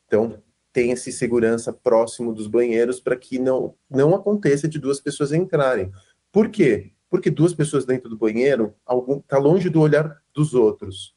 Então, 0.07 0.41
tenha-se 0.75 1.13
segurança 1.13 1.73
próximo 1.73 2.35
dos 2.35 2.49
banheiros 2.49 2.99
para 2.99 3.15
que 3.15 3.39
não, 3.39 3.77
não 3.89 4.13
aconteça 4.13 4.67
de 4.67 4.77
duas 4.77 5.01
pessoas 5.01 5.33
entrarem. 5.33 5.93
Por 6.33 6.49
quê? 6.51 6.91
Porque 7.09 7.31
duas 7.31 7.55
pessoas 7.55 7.87
dentro 7.87 8.11
do 8.11 8.19
banheiro 8.19 8.75
está 9.21 9.39
longe 9.39 9.71
do 9.71 9.81
olhar 9.81 10.21
dos 10.35 10.53
outros. 10.53 11.15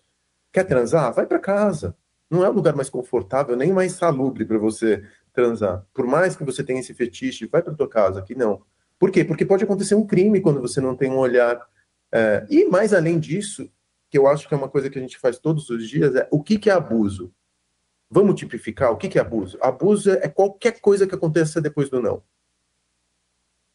Quer 0.54 0.64
transar? 0.64 1.12
Vai 1.12 1.26
para 1.26 1.40
casa. 1.40 1.98
Não 2.30 2.46
é 2.46 2.50
o 2.50 2.54
lugar 2.54 2.76
mais 2.76 2.88
confortável, 2.88 3.56
nem 3.56 3.74
mais 3.74 3.94
salubre 3.94 4.46
para 4.46 4.60
você 4.60 5.04
transar. 5.34 5.84
Por 5.92 6.06
mais 6.06 6.36
que 6.36 6.44
você 6.44 6.64
tenha 6.64 6.80
esse 6.80 6.94
fetiche, 6.94 7.48
vai 7.48 7.64
para 7.64 7.74
tua 7.74 7.90
casa. 7.90 8.20
Aqui 8.20 8.36
não. 8.36 8.62
Por 9.00 9.10
quê? 9.10 9.26
Porque 9.26 9.44
pode 9.44 9.64
acontecer 9.64 9.96
um 9.96 10.06
crime 10.06 10.40
quando 10.40 10.62
você 10.62 10.80
não 10.80 10.96
tem 10.96 11.10
um 11.10 11.18
olhar. 11.18 11.66
É... 12.12 12.46
e 12.48 12.64
mais 12.66 12.94
além 12.94 13.20
disso, 13.20 13.68
que 14.12 14.20
eu 14.20 14.28
acho 14.28 14.48
que 14.48 14.54
é 14.54 14.58
uma 14.58 14.70
coisa 14.70 14.88
que 14.88 15.00
a 15.00 15.02
gente 15.02 15.18
faz 15.18 15.40
todos 15.40 15.68
os 15.72 15.90
dias, 15.90 16.16
é 16.16 16.28
o 16.32 16.44
que, 16.44 16.60
que 16.60 16.70
é 16.70 16.74
abuso? 16.74 17.34
Vamos 18.10 18.36
tipificar 18.36 18.92
o 18.92 18.98
que, 18.98 19.18
é 19.18 19.22
abuso? 19.22 19.58
Abuso 19.62 20.12
é 20.12 20.30
qualquer 20.30 20.80
coisa 20.80 21.06
que 21.06 21.14
aconteça 21.14 21.62
depois 21.62 21.90
do 21.90 22.02
não. 22.02 22.24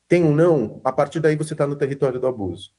Tem 0.08 0.24
um 0.24 0.34
não, 0.34 0.80
a 0.84 0.92
partir 0.92 1.20
daí 1.20 1.36
você 1.36 1.52
está 1.52 1.66
no 1.66 1.76
território 1.76 2.18
do 2.18 2.26
abuso. 2.26 2.74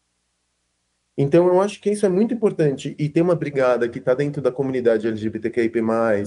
Então, 1.15 1.47
eu 1.47 1.61
acho 1.61 1.79
que 1.79 1.91
isso 1.91 2.05
é 2.07 2.09
muito 2.09 2.33
importante. 2.33 2.95
E 2.97 3.07
tem 3.07 3.21
uma 3.21 3.35
brigada 3.35 3.87
que 3.87 3.99
está 3.99 4.15
dentro 4.15 4.41
da 4.41 4.51
comunidade 4.51 5.07
LGBTQIP, 5.07 5.79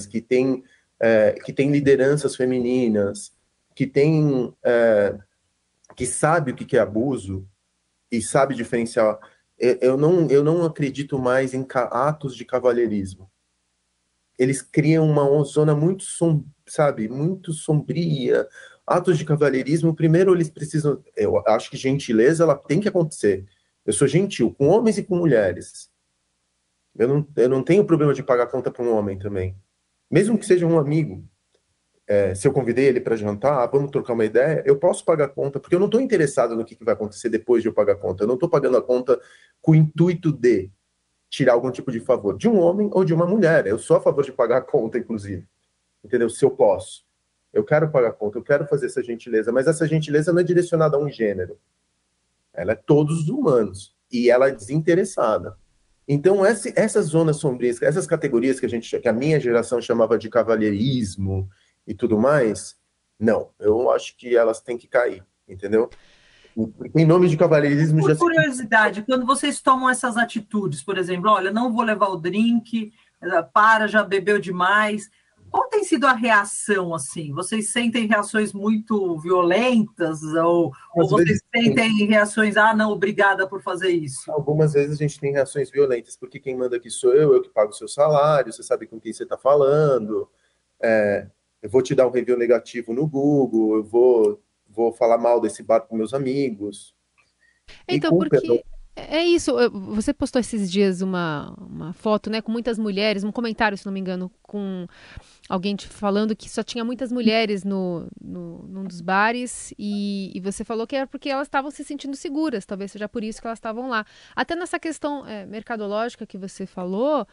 que 0.08 0.20
tem, 0.20 0.62
é, 1.00 1.32
que 1.44 1.52
tem 1.52 1.72
lideranças 1.72 2.36
femininas, 2.36 3.32
que 3.74 3.86
tem. 3.86 4.54
É, 4.62 5.18
que 5.96 6.06
sabe 6.06 6.52
o 6.52 6.54
que 6.54 6.76
é 6.76 6.80
abuso 6.80 7.48
e 8.12 8.20
sabe 8.20 8.54
diferenciar. 8.54 9.18
Eu 9.58 9.96
não, 9.96 10.28
eu 10.28 10.44
não 10.44 10.64
acredito 10.64 11.18
mais 11.18 11.54
em 11.54 11.66
atos 11.90 12.36
de 12.36 12.44
cavalheirismo 12.44 13.30
eles 14.38 14.62
criam 14.62 15.08
uma 15.08 15.44
zona 15.44 15.74
muito, 15.74 16.04
som, 16.04 16.44
sabe, 16.66 17.08
muito 17.08 17.52
sombria. 17.52 18.46
Atos 18.86 19.18
de 19.18 19.24
cavalheirismo, 19.24 19.94
primeiro 19.94 20.34
eles 20.34 20.50
precisam, 20.50 21.02
eu 21.16 21.42
acho 21.48 21.70
que 21.70 21.76
gentileza 21.76 22.44
ela 22.44 22.54
tem 22.54 22.80
que 22.80 22.88
acontecer. 22.88 23.44
Eu 23.84 23.92
sou 23.92 24.06
gentil 24.06 24.54
com 24.54 24.68
homens 24.68 24.98
e 24.98 25.02
com 25.02 25.16
mulheres. 25.16 25.90
Eu 26.98 27.08
não, 27.08 27.28
eu 27.36 27.48
não 27.48 27.62
tenho 27.62 27.84
problema 27.84 28.14
de 28.14 28.22
pagar 28.22 28.46
conta 28.46 28.70
para 28.70 28.84
um 28.84 28.94
homem 28.94 29.18
também. 29.18 29.56
Mesmo 30.10 30.38
que 30.38 30.46
seja 30.46 30.66
um 30.66 30.78
amigo. 30.78 31.24
É, 32.08 32.34
se 32.34 32.46
eu 32.46 32.52
convidei 32.52 32.86
ele 32.86 33.00
para 33.00 33.16
jantar, 33.16 33.64
ah, 33.64 33.66
vamos 33.66 33.90
trocar 33.90 34.12
uma 34.12 34.24
ideia, 34.24 34.62
eu 34.64 34.78
posso 34.78 35.04
pagar 35.04 35.28
conta, 35.28 35.58
porque 35.58 35.74
eu 35.74 35.80
não 35.80 35.86
estou 35.86 36.00
interessado 36.00 36.54
no 36.54 36.64
que, 36.64 36.76
que 36.76 36.84
vai 36.84 36.94
acontecer 36.94 37.28
depois 37.28 37.62
de 37.62 37.68
eu 37.68 37.74
pagar 37.74 37.96
conta. 37.96 38.22
Eu 38.22 38.28
não 38.28 38.34
estou 38.34 38.48
pagando 38.48 38.76
a 38.76 38.82
conta 38.82 39.20
com 39.60 39.72
o 39.72 39.74
intuito 39.74 40.32
de 40.32 40.70
tirar 41.36 41.52
algum 41.52 41.70
tipo 41.70 41.92
de 41.92 42.00
favor 42.00 42.38
de 42.38 42.48
um 42.48 42.58
homem 42.58 42.88
ou 42.92 43.04
de 43.04 43.12
uma 43.12 43.26
mulher. 43.26 43.66
Eu 43.66 43.78
sou 43.78 43.98
a 43.98 44.00
favor 44.00 44.24
de 44.24 44.32
pagar 44.32 44.56
a 44.56 44.62
conta, 44.62 44.96
inclusive. 44.96 45.46
Entendeu? 46.02 46.30
Se 46.30 46.42
eu 46.42 46.50
posso. 46.50 47.04
Eu 47.52 47.62
quero 47.62 47.90
pagar 47.90 48.08
a 48.08 48.12
conta, 48.12 48.38
eu 48.38 48.42
quero 48.42 48.66
fazer 48.66 48.86
essa 48.86 49.02
gentileza, 49.02 49.52
mas 49.52 49.66
essa 49.66 49.86
gentileza 49.86 50.32
não 50.32 50.40
é 50.40 50.42
direcionada 50.42 50.96
a 50.96 51.00
um 51.00 51.10
gênero. 51.10 51.58
Ela 52.54 52.72
é 52.72 52.74
todos 52.74 53.20
os 53.20 53.28
humanos. 53.28 53.94
E 54.10 54.30
ela 54.30 54.48
é 54.48 54.50
desinteressada. 54.50 55.58
Então, 56.08 56.46
essa, 56.46 56.72
essas 56.74 57.06
zonas 57.06 57.36
sombrias, 57.36 57.82
essas 57.82 58.06
categorias 58.06 58.58
que 58.58 58.64
a 58.64 58.68
gente 58.68 58.98
que 58.98 59.08
a 59.08 59.12
minha 59.12 59.38
geração 59.38 59.78
chamava 59.82 60.16
de 60.16 60.30
cavalheirismo 60.30 61.50
e 61.86 61.92
tudo 61.92 62.16
mais, 62.16 62.76
não, 63.18 63.50
eu 63.58 63.90
acho 63.90 64.16
que 64.16 64.34
elas 64.34 64.62
têm 64.62 64.78
que 64.78 64.86
cair, 64.86 65.22
entendeu? 65.46 65.90
Em 66.94 67.04
nome 67.04 67.28
de 67.28 67.36
cavalheirismo 67.36 68.00
Por 68.00 68.10
já 68.10 68.16
curiosidade, 68.16 69.02
quando 69.02 69.26
vocês 69.26 69.60
tomam 69.60 69.90
essas 69.90 70.16
atitudes, 70.16 70.82
por 70.82 70.96
exemplo, 70.96 71.30
olha, 71.30 71.50
não 71.50 71.70
vou 71.70 71.82
levar 71.82 72.08
o 72.08 72.16
drink, 72.16 72.92
eh, 73.22 73.42
para, 73.52 73.86
já 73.86 74.02
bebeu 74.02 74.38
demais. 74.38 75.10
Qual 75.50 75.68
tem 75.68 75.84
sido 75.84 76.06
a 76.06 76.12
reação 76.12 76.94
assim? 76.94 77.32
Vocês 77.32 77.70
sentem 77.70 78.06
reações 78.06 78.52
muito 78.52 79.18
violentas 79.18 80.22
ou, 80.22 80.72
ou 80.94 81.08
vocês 81.08 81.40
sentem 81.54 82.06
reações, 82.06 82.56
ah, 82.56 82.74
não, 82.74 82.90
obrigada 82.90 83.46
por 83.46 83.62
fazer 83.62 83.90
isso? 83.90 84.30
Algumas 84.32 84.72
vezes 84.72 84.92
a 84.92 84.96
gente 84.96 85.20
tem 85.20 85.32
reações 85.32 85.70
violentas, 85.70 86.16
porque 86.16 86.40
quem 86.40 86.56
manda 86.56 86.76
aqui 86.76 86.90
sou 86.90 87.14
eu, 87.14 87.34
eu 87.34 87.42
que 87.42 87.50
pago 87.50 87.70
o 87.70 87.74
seu 87.74 87.86
salário, 87.86 88.52
você 88.52 88.62
sabe 88.62 88.86
com 88.86 88.98
quem 88.98 89.12
você 89.12 89.22
está 89.22 89.36
falando, 89.36 90.28
é, 90.82 91.28
eu 91.62 91.70
vou 91.70 91.82
te 91.82 91.94
dar 91.94 92.06
um 92.06 92.10
review 92.10 92.36
negativo 92.36 92.92
no 92.92 93.06
Google, 93.06 93.76
eu 93.76 93.84
vou 93.84 94.42
vou 94.76 94.92
falar 94.92 95.16
mal 95.16 95.40
desse 95.40 95.62
bar 95.62 95.80
com 95.80 95.96
meus 95.96 96.12
amigos. 96.12 96.94
Então, 97.88 98.16
porque 98.16 98.62
é 98.94 99.22
isso. 99.24 99.52
Você 99.70 100.14
postou 100.14 100.40
esses 100.40 100.70
dias 100.70 101.02
uma, 101.02 101.54
uma 101.58 101.92
foto, 101.92 102.30
né, 102.30 102.40
com 102.40 102.50
muitas 102.50 102.78
mulheres, 102.78 103.24
um 103.24 103.32
comentário, 103.32 103.76
se 103.76 103.84
não 103.84 103.92
me 103.92 104.00
engano, 104.00 104.30
com 104.42 104.86
alguém 105.48 105.76
te 105.76 105.86
falando 105.86 106.34
que 106.34 106.48
só 106.48 106.62
tinha 106.62 106.82
muitas 106.84 107.12
mulheres 107.12 107.62
no, 107.62 108.06
no 108.20 108.66
num 108.68 108.84
dos 108.84 109.00
bares 109.00 109.72
e, 109.78 110.32
e 110.34 110.40
você 110.40 110.64
falou 110.64 110.86
que 110.86 110.96
era 110.96 111.06
porque 111.06 111.28
elas 111.28 111.46
estavam 111.46 111.70
se 111.70 111.84
sentindo 111.84 112.16
seguras, 112.16 112.64
talvez 112.64 112.92
seja 112.92 113.08
por 113.08 113.22
isso 113.22 113.40
que 113.40 113.46
elas 113.46 113.58
estavam 113.58 113.88
lá. 113.88 114.04
Até 114.34 114.56
nessa 114.56 114.78
questão 114.78 115.26
é, 115.26 115.44
mercadológica 115.44 116.26
que 116.26 116.38
você 116.38 116.64
falou, 116.64 117.26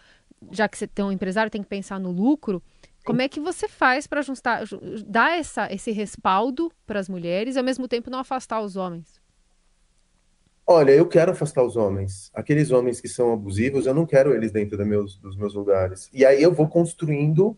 já 0.52 0.68
que 0.68 0.78
você 0.78 0.86
tem 0.86 1.06
um 1.06 1.12
empresário 1.12 1.50
tem 1.50 1.64
que 1.64 1.70
pensar 1.70 2.00
no 2.00 2.12
lucro, 2.12 2.62
como 3.04 3.22
é 3.22 3.28
que 3.28 3.40
você 3.40 3.68
faz 3.68 4.08
para 4.08 4.22
dar 5.06 5.38
essa, 5.38 5.72
esse 5.72 5.92
respaldo 5.92 6.72
para 6.86 7.00
as 7.00 7.10
mulheres 7.10 7.56
e 7.56 7.60
ao 7.60 7.66
mesmo 7.66 7.88
tempo 7.88 8.10
não 8.10 8.20
afastar 8.20 8.62
os 8.62 8.76
homens? 8.76 9.22
Olha, 10.66 10.92
eu 10.92 11.06
quero 11.06 11.32
afastar 11.32 11.64
os 11.64 11.76
homens. 11.76 12.32
Aqueles 12.34 12.72
homens 12.72 13.02
que 13.02 13.10
são 13.10 13.34
abusivos, 13.34 13.86
eu 13.86 13.94
não 13.94 14.06
quero 14.06 14.34
eles 14.34 14.52
dentro 14.52 14.78
dos 14.78 14.88
meus, 14.88 15.18
dos 15.18 15.36
meus 15.36 15.54
lugares. 15.54 16.10
E 16.14 16.26
aí 16.26 16.42
eu 16.42 16.54
vou 16.54 16.68
construindo 16.68 17.58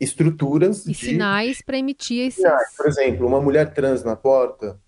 estruturas 0.00 0.86
e 0.86 0.92
de... 0.92 0.98
sinais 0.98 1.62
para 1.62 1.78
emitir 1.78 2.26
esses. 2.26 2.44
Por 2.76 2.86
exemplo, 2.86 3.26
uma 3.26 3.40
mulher 3.40 3.72
trans 3.72 4.02
na 4.02 4.16
porta, 4.16 4.80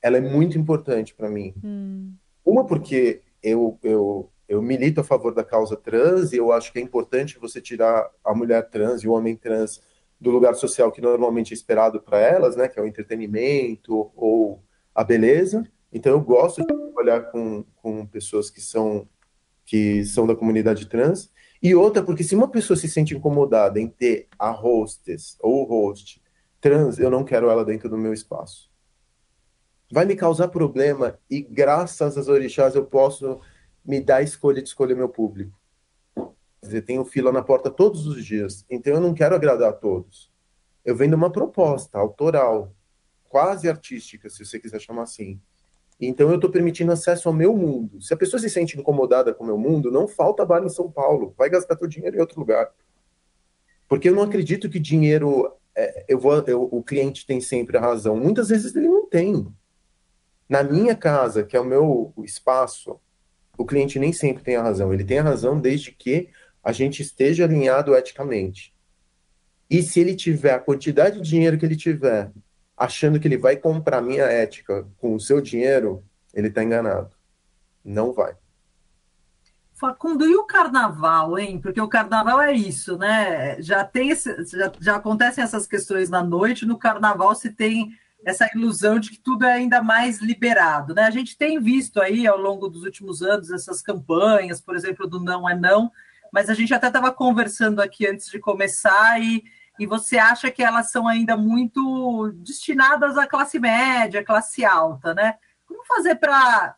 ela 0.00 0.16
é 0.18 0.20
muito 0.20 0.56
importante 0.56 1.14
para 1.14 1.28
mim. 1.28 1.52
Hum. 1.62 2.12
Uma 2.44 2.64
porque 2.64 3.22
eu, 3.42 3.78
eu 3.82 4.30
eu 4.48 4.62
milito 4.62 5.00
a 5.00 5.04
favor 5.04 5.34
da 5.34 5.44
causa 5.44 5.76
trans 5.76 6.32
e 6.32 6.36
eu 6.36 6.50
acho 6.52 6.72
que 6.72 6.78
é 6.78 6.82
importante 6.82 7.38
você 7.38 7.60
tirar 7.60 8.10
a 8.24 8.34
mulher 8.34 8.68
trans 8.70 9.02
e 9.02 9.08
o 9.08 9.12
homem 9.12 9.36
trans 9.36 9.82
do 10.18 10.30
lugar 10.30 10.54
social 10.54 10.90
que 10.90 11.00
normalmente 11.00 11.52
é 11.52 11.54
esperado 11.54 12.00
para 12.00 12.18
elas, 12.18 12.56
né, 12.56 12.66
que 12.66 12.78
é 12.78 12.82
o 12.82 12.86
entretenimento 12.86 14.10
ou 14.16 14.62
a 14.94 15.04
beleza. 15.04 15.64
Então 15.92 16.12
eu 16.12 16.20
gosto 16.20 16.62
de 16.62 16.66
trabalhar 16.66 17.30
com, 17.30 17.64
com 17.76 18.06
pessoas 18.06 18.50
que 18.50 18.60
são 18.60 19.06
que 19.64 20.02
são 20.06 20.26
da 20.26 20.34
comunidade 20.34 20.86
trans. 20.86 21.30
E 21.62 21.74
outra, 21.74 22.02
porque 22.02 22.24
se 22.24 22.34
uma 22.34 22.48
pessoa 22.48 22.74
se 22.74 22.88
sente 22.88 23.14
incomodada 23.14 23.78
em 23.78 23.86
ter 23.86 24.26
a 24.38 24.50
hostess 24.50 25.36
ou 25.40 25.64
host 25.64 26.22
trans, 26.58 26.98
eu 26.98 27.10
não 27.10 27.22
quero 27.22 27.50
ela 27.50 27.66
dentro 27.66 27.86
do 27.86 27.98
meu 27.98 28.14
espaço. 28.14 28.70
Vai 29.92 30.06
me 30.06 30.16
causar 30.16 30.48
problema 30.48 31.18
e 31.30 31.42
graças 31.42 32.16
às 32.16 32.28
orixás 32.28 32.74
eu 32.74 32.86
posso 32.86 33.40
me 33.88 34.02
dá 34.02 34.16
a 34.16 34.22
escolha 34.22 34.60
de 34.60 34.68
escolher 34.68 34.94
meu 34.94 35.08
público. 35.08 35.58
Quer 36.14 36.66
dizer, 36.66 36.82
tenho 36.82 37.06
fila 37.06 37.32
na 37.32 37.42
porta 37.42 37.70
todos 37.70 38.06
os 38.06 38.22
dias, 38.22 38.66
então 38.68 38.92
eu 38.92 39.00
não 39.00 39.14
quero 39.14 39.34
agradar 39.34 39.70
a 39.70 39.72
todos. 39.72 40.30
Eu 40.84 40.94
vendo 40.94 41.14
uma 41.14 41.32
proposta 41.32 41.98
autoral, 41.98 42.74
quase 43.30 43.66
artística, 43.66 44.28
se 44.28 44.44
você 44.44 44.58
quiser 44.58 44.78
chamar 44.78 45.04
assim. 45.04 45.40
Então 45.98 46.28
eu 46.28 46.34
estou 46.34 46.50
permitindo 46.50 46.92
acesso 46.92 47.28
ao 47.28 47.34
meu 47.34 47.56
mundo. 47.56 48.00
Se 48.02 48.12
a 48.12 48.16
pessoa 48.16 48.38
se 48.38 48.50
sente 48.50 48.78
incomodada 48.78 49.32
com 49.32 49.42
o 49.42 49.46
meu 49.46 49.56
mundo, 49.56 49.90
não 49.90 50.06
falta 50.06 50.44
bar 50.44 50.62
em 50.62 50.68
São 50.68 50.90
Paulo. 50.90 51.34
Vai 51.38 51.48
gastar 51.48 51.74
teu 51.74 51.88
dinheiro 51.88 52.16
em 52.16 52.20
outro 52.20 52.38
lugar. 52.38 52.70
Porque 53.88 54.10
eu 54.10 54.14
não 54.14 54.22
acredito 54.22 54.68
que 54.68 54.78
dinheiro. 54.78 55.50
É, 55.74 56.04
eu 56.08 56.18
vou, 56.18 56.34
eu, 56.46 56.62
o 56.70 56.82
cliente 56.82 57.26
tem 57.26 57.40
sempre 57.40 57.78
a 57.78 57.80
razão. 57.80 58.16
Muitas 58.16 58.50
vezes 58.50 58.76
ele 58.76 58.88
não 58.88 59.08
tem. 59.08 59.46
Na 60.46 60.62
minha 60.62 60.94
casa, 60.94 61.42
que 61.42 61.56
é 61.56 61.60
o 61.60 61.64
meu 61.64 62.12
espaço, 62.18 63.00
o 63.58 63.66
cliente 63.66 63.98
nem 63.98 64.12
sempre 64.12 64.42
tem 64.42 64.54
a 64.56 64.62
razão. 64.62 64.94
Ele 64.94 65.04
tem 65.04 65.18
a 65.18 65.24
razão 65.24 65.60
desde 65.60 65.90
que 65.90 66.30
a 66.62 66.70
gente 66.70 67.02
esteja 67.02 67.44
alinhado 67.44 67.94
eticamente. 67.94 68.72
E 69.68 69.82
se 69.82 70.00
ele 70.00 70.14
tiver 70.14 70.54
a 70.54 70.60
quantidade 70.60 71.20
de 71.20 71.28
dinheiro 71.28 71.58
que 71.58 71.66
ele 71.66 71.76
tiver, 71.76 72.30
achando 72.76 73.18
que 73.18 73.26
ele 73.26 73.36
vai 73.36 73.56
comprar 73.56 74.00
minha 74.00 74.24
ética 74.24 74.86
com 74.96 75.14
o 75.14 75.20
seu 75.20 75.40
dinheiro, 75.40 76.04
ele 76.32 76.48
está 76.48 76.62
enganado. 76.62 77.10
Não 77.84 78.12
vai. 78.12 78.34
Facundo, 79.74 80.26
e 80.26 80.36
o 80.36 80.44
carnaval, 80.44 81.38
hein? 81.38 81.60
Porque 81.60 81.80
o 81.80 81.88
carnaval 81.88 82.40
é 82.40 82.52
isso, 82.52 82.96
né? 82.96 83.60
Já 83.60 83.84
tem 83.84 84.10
esse, 84.10 84.44
já, 84.46 84.72
já 84.80 84.96
acontecem 84.96 85.42
essas 85.42 85.66
questões 85.66 86.08
na 86.08 86.22
noite, 86.22 86.66
no 86.66 86.78
carnaval 86.78 87.34
se 87.34 87.50
tem 87.50 87.92
essa 88.24 88.48
ilusão 88.54 88.98
de 88.98 89.10
que 89.10 89.20
tudo 89.20 89.44
é 89.44 89.52
ainda 89.52 89.82
mais 89.82 90.20
liberado. 90.20 90.94
Né? 90.94 91.02
A 91.02 91.10
gente 91.10 91.36
tem 91.36 91.60
visto 91.60 92.00
aí 92.00 92.26
ao 92.26 92.38
longo 92.38 92.68
dos 92.68 92.82
últimos 92.84 93.22
anos 93.22 93.50
essas 93.50 93.80
campanhas, 93.80 94.60
por 94.60 94.74
exemplo, 94.74 95.06
do 95.06 95.20
não 95.20 95.48
é 95.48 95.54
não, 95.54 95.90
mas 96.32 96.50
a 96.50 96.54
gente 96.54 96.74
até 96.74 96.88
estava 96.88 97.12
conversando 97.12 97.80
aqui 97.80 98.06
antes 98.06 98.30
de 98.30 98.38
começar 98.38 99.20
e, 99.20 99.42
e 99.78 99.86
você 99.86 100.18
acha 100.18 100.50
que 100.50 100.62
elas 100.62 100.90
são 100.90 101.08
ainda 101.08 101.36
muito 101.36 102.32
destinadas 102.36 103.16
à 103.16 103.26
classe 103.26 103.58
média, 103.58 104.24
classe 104.24 104.64
alta, 104.64 105.14
né? 105.14 105.36
Como 105.66 105.84
fazer 105.86 106.16
para 106.16 106.76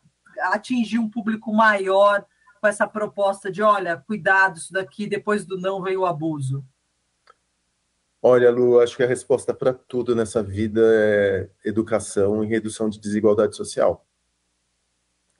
atingir 0.51 0.99
um 0.99 1.09
público 1.09 1.53
maior 1.53 2.25
com 2.61 2.67
essa 2.67 2.87
proposta 2.87 3.51
de, 3.51 3.61
olha, 3.61 3.97
cuidado, 3.97 4.57
isso 4.57 4.71
daqui, 4.71 5.07
depois 5.07 5.45
do 5.45 5.59
não 5.59 5.81
veio 5.81 6.01
o 6.01 6.05
abuso? 6.05 6.63
Olha, 8.23 8.51
Lu, 8.51 8.79
acho 8.79 8.95
que 8.95 9.03
a 9.03 9.07
resposta 9.07 9.51
para 9.53 9.73
tudo 9.73 10.15
nessa 10.15 10.43
vida 10.43 10.81
é 10.83 11.49
educação 11.65 12.43
e 12.43 12.47
redução 12.47 12.87
de 12.87 12.99
desigualdade 12.99 13.55
social. 13.55 14.05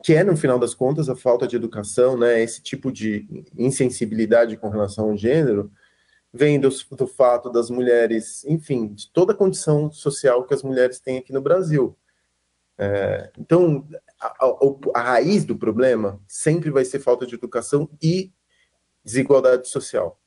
Que 0.04 0.16
é, 0.16 0.24
no 0.24 0.36
final 0.36 0.58
das 0.58 0.74
contas, 0.74 1.08
a 1.08 1.16
falta 1.16 1.48
de 1.48 1.56
educação, 1.56 2.18
né? 2.18 2.42
Esse 2.42 2.62
tipo 2.62 2.92
de 2.92 3.46
insensibilidade 3.56 4.58
com 4.58 4.70
relação 4.70 5.12
ao 5.12 5.18
gênero, 5.18 5.72
vem 6.34 6.60
do, 6.60 6.70
do 6.92 7.06
fato 7.06 7.52
das 7.52 7.70
mulheres, 7.70 8.44
enfim, 8.46 8.88
de 8.94 9.12
toda 9.12 9.34
a 9.34 9.36
condição 9.36 9.92
social 9.92 10.46
que 10.46 10.54
as 10.54 10.64
mulheres 10.64 11.00
têm 11.00 11.20
aqui 11.20 11.32
no 11.32 11.42
Brasil. 11.42 11.96
É, 12.80 13.32
então, 13.38 13.88
a, 14.20 14.28
a, 14.28 14.56
a 14.96 15.02
raiz 15.04 15.46
do 15.46 15.56
problema 15.56 16.20
sempre 16.28 16.72
vai 16.72 16.84
ser 16.84 16.98
falta 17.00 17.28
de 17.28 17.36
educação 17.36 17.88
e 18.02 18.32
desigualdade 19.04 19.68
social. 19.68 20.20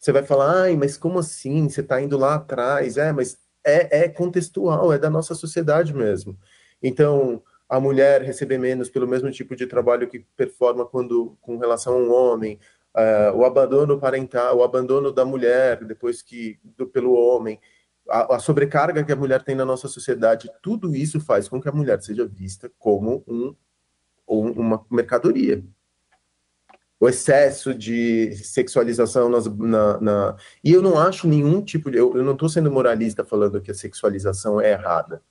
Você 0.00 0.12
vai 0.12 0.22
falar, 0.22 0.62
ai, 0.62 0.76
mas 0.76 0.96
como 0.96 1.18
assim? 1.18 1.68
Você 1.68 1.82
está 1.82 2.00
indo 2.00 2.16
lá 2.16 2.36
atrás? 2.36 2.96
É, 2.96 3.12
mas 3.12 3.38
é, 3.62 4.04
é 4.04 4.08
contextual, 4.08 4.90
é 4.92 4.98
da 4.98 5.10
nossa 5.10 5.34
sociedade 5.34 5.92
mesmo. 5.94 6.38
Então, 6.82 7.42
a 7.68 7.78
mulher 7.78 8.22
receber 8.22 8.56
menos 8.58 8.88
pelo 8.88 9.06
mesmo 9.06 9.30
tipo 9.30 9.54
de 9.54 9.66
trabalho 9.66 10.08
que 10.08 10.20
performa 10.36 10.86
quando 10.86 11.36
com 11.42 11.58
relação 11.58 11.94
a 11.94 11.98
um 11.98 12.12
homem, 12.12 12.58
uh, 12.96 13.36
o 13.36 13.44
abandono 13.44 14.00
parental, 14.00 14.56
o 14.58 14.62
abandono 14.64 15.12
da 15.12 15.24
mulher 15.24 15.84
depois 15.84 16.22
que 16.22 16.58
do, 16.64 16.86
pelo 16.86 17.12
homem, 17.12 17.60
a, 18.08 18.36
a, 18.36 18.38
sobrecarga 18.38 19.04
que 19.04 19.12
a 19.12 19.16
mulher 19.16 19.42
tem 19.42 19.54
na 19.54 19.66
nossa 19.66 19.86
sociedade, 19.86 20.50
tudo 20.62 20.96
isso 20.96 21.20
faz 21.20 21.46
com 21.46 21.60
que 21.60 21.68
a 21.68 21.72
mulher 21.72 22.00
seja 22.00 22.26
vista 22.26 22.72
como 22.78 23.22
um, 23.28 23.54
um 24.26 24.50
uma 24.52 24.84
mercadoria 24.90 25.62
o 27.00 27.08
excesso 27.08 27.74
de 27.74 28.36
sexualização 28.36 29.30
nas, 29.30 29.46
na, 29.46 30.00
na, 30.00 30.36
E 30.62 30.70
eu 30.70 30.82
não 30.82 30.98
acho 30.98 31.26
nenhum 31.26 31.62
tipo 31.62 31.90
de. 31.90 31.96
Eu, 31.96 32.14
eu 32.14 32.22
não 32.22 32.34
estou 32.34 32.48
sendo 32.48 32.70
moralista 32.70 33.24
falando 33.24 33.60
que 33.60 33.70
a 33.70 33.74
sexualização 33.74 34.60
é 34.60 34.72
errada. 34.72 35.22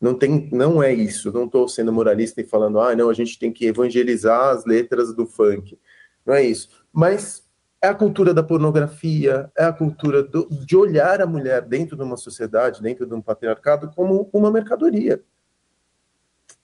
Não, 0.00 0.14
tem, 0.14 0.48
não 0.50 0.82
é 0.82 0.92
isso. 0.92 1.30
Não 1.30 1.44
estou 1.44 1.68
sendo 1.68 1.92
moralista 1.92 2.40
e 2.40 2.44
falando, 2.44 2.80
ah, 2.80 2.96
não, 2.96 3.10
a 3.10 3.14
gente 3.14 3.38
tem 3.38 3.52
que 3.52 3.66
evangelizar 3.66 4.48
as 4.48 4.64
letras 4.64 5.14
do 5.14 5.26
funk. 5.26 5.78
Não 6.24 6.34
é 6.34 6.42
isso. 6.42 6.70
Mas 6.90 7.46
é 7.80 7.88
a 7.88 7.94
cultura 7.94 8.32
da 8.32 8.42
pornografia, 8.42 9.50
é 9.56 9.64
a 9.64 9.72
cultura 9.72 10.22
do, 10.22 10.48
de 10.50 10.76
olhar 10.76 11.20
a 11.20 11.26
mulher 11.26 11.62
dentro 11.62 11.96
de 11.96 12.02
uma 12.02 12.16
sociedade, 12.16 12.82
dentro 12.82 13.06
de 13.06 13.14
um 13.14 13.20
patriarcado, 13.20 13.92
como 13.94 14.30
uma 14.32 14.50
mercadoria. 14.50 15.22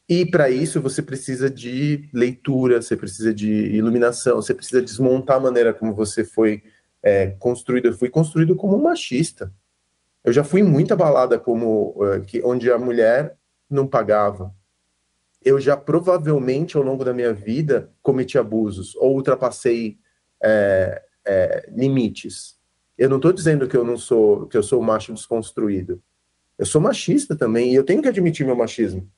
E 0.08 0.24
para 0.24 0.48
isso 0.48 0.80
você 0.80 1.02
precisa 1.02 1.50
de 1.50 2.08
leitura, 2.14 2.80
você 2.80 2.96
precisa 2.96 3.34
de 3.34 3.50
iluminação, 3.50 4.36
você 4.36 4.54
precisa 4.54 4.80
desmontar 4.80 5.36
a 5.36 5.40
maneira 5.40 5.74
como 5.74 5.94
você 5.94 6.24
foi 6.24 6.62
é, 7.02 7.28
construído. 7.38 7.86
Eu 7.86 7.92
fui 7.92 8.08
construído 8.08 8.56
como 8.56 8.76
um 8.76 8.82
machista. 8.82 9.52
Eu 10.24 10.32
já 10.32 10.42
fui 10.42 10.62
muito 10.62 10.92
abalada 10.92 11.38
como 11.38 11.94
uh, 11.96 12.22
que, 12.26 12.42
onde 12.42 12.70
a 12.70 12.78
mulher 12.78 13.36
não 13.68 13.86
pagava. 13.86 14.54
Eu 15.44 15.60
já 15.60 15.76
provavelmente 15.76 16.76
ao 16.76 16.82
longo 16.82 17.04
da 17.04 17.12
minha 17.12 17.32
vida 17.32 17.90
cometi 18.02 18.38
abusos 18.38 18.96
ou 18.96 19.14
ultrapassei 19.14 19.98
é, 20.42 21.02
é, 21.24 21.68
limites. 21.70 22.58
Eu 22.96 23.08
não 23.08 23.16
estou 23.16 23.32
dizendo 23.32 23.68
que 23.68 23.76
eu 23.76 23.84
não 23.84 23.96
sou 23.96 24.46
que 24.46 24.56
eu 24.56 24.62
sou 24.62 24.82
macho 24.82 25.12
desconstruído. 25.12 26.02
Eu 26.58 26.66
sou 26.66 26.80
machista 26.80 27.36
também 27.36 27.72
e 27.72 27.74
eu 27.74 27.84
tenho 27.84 28.02
que 28.02 28.08
admitir 28.08 28.44
meu 28.44 28.56
machismo. 28.56 29.08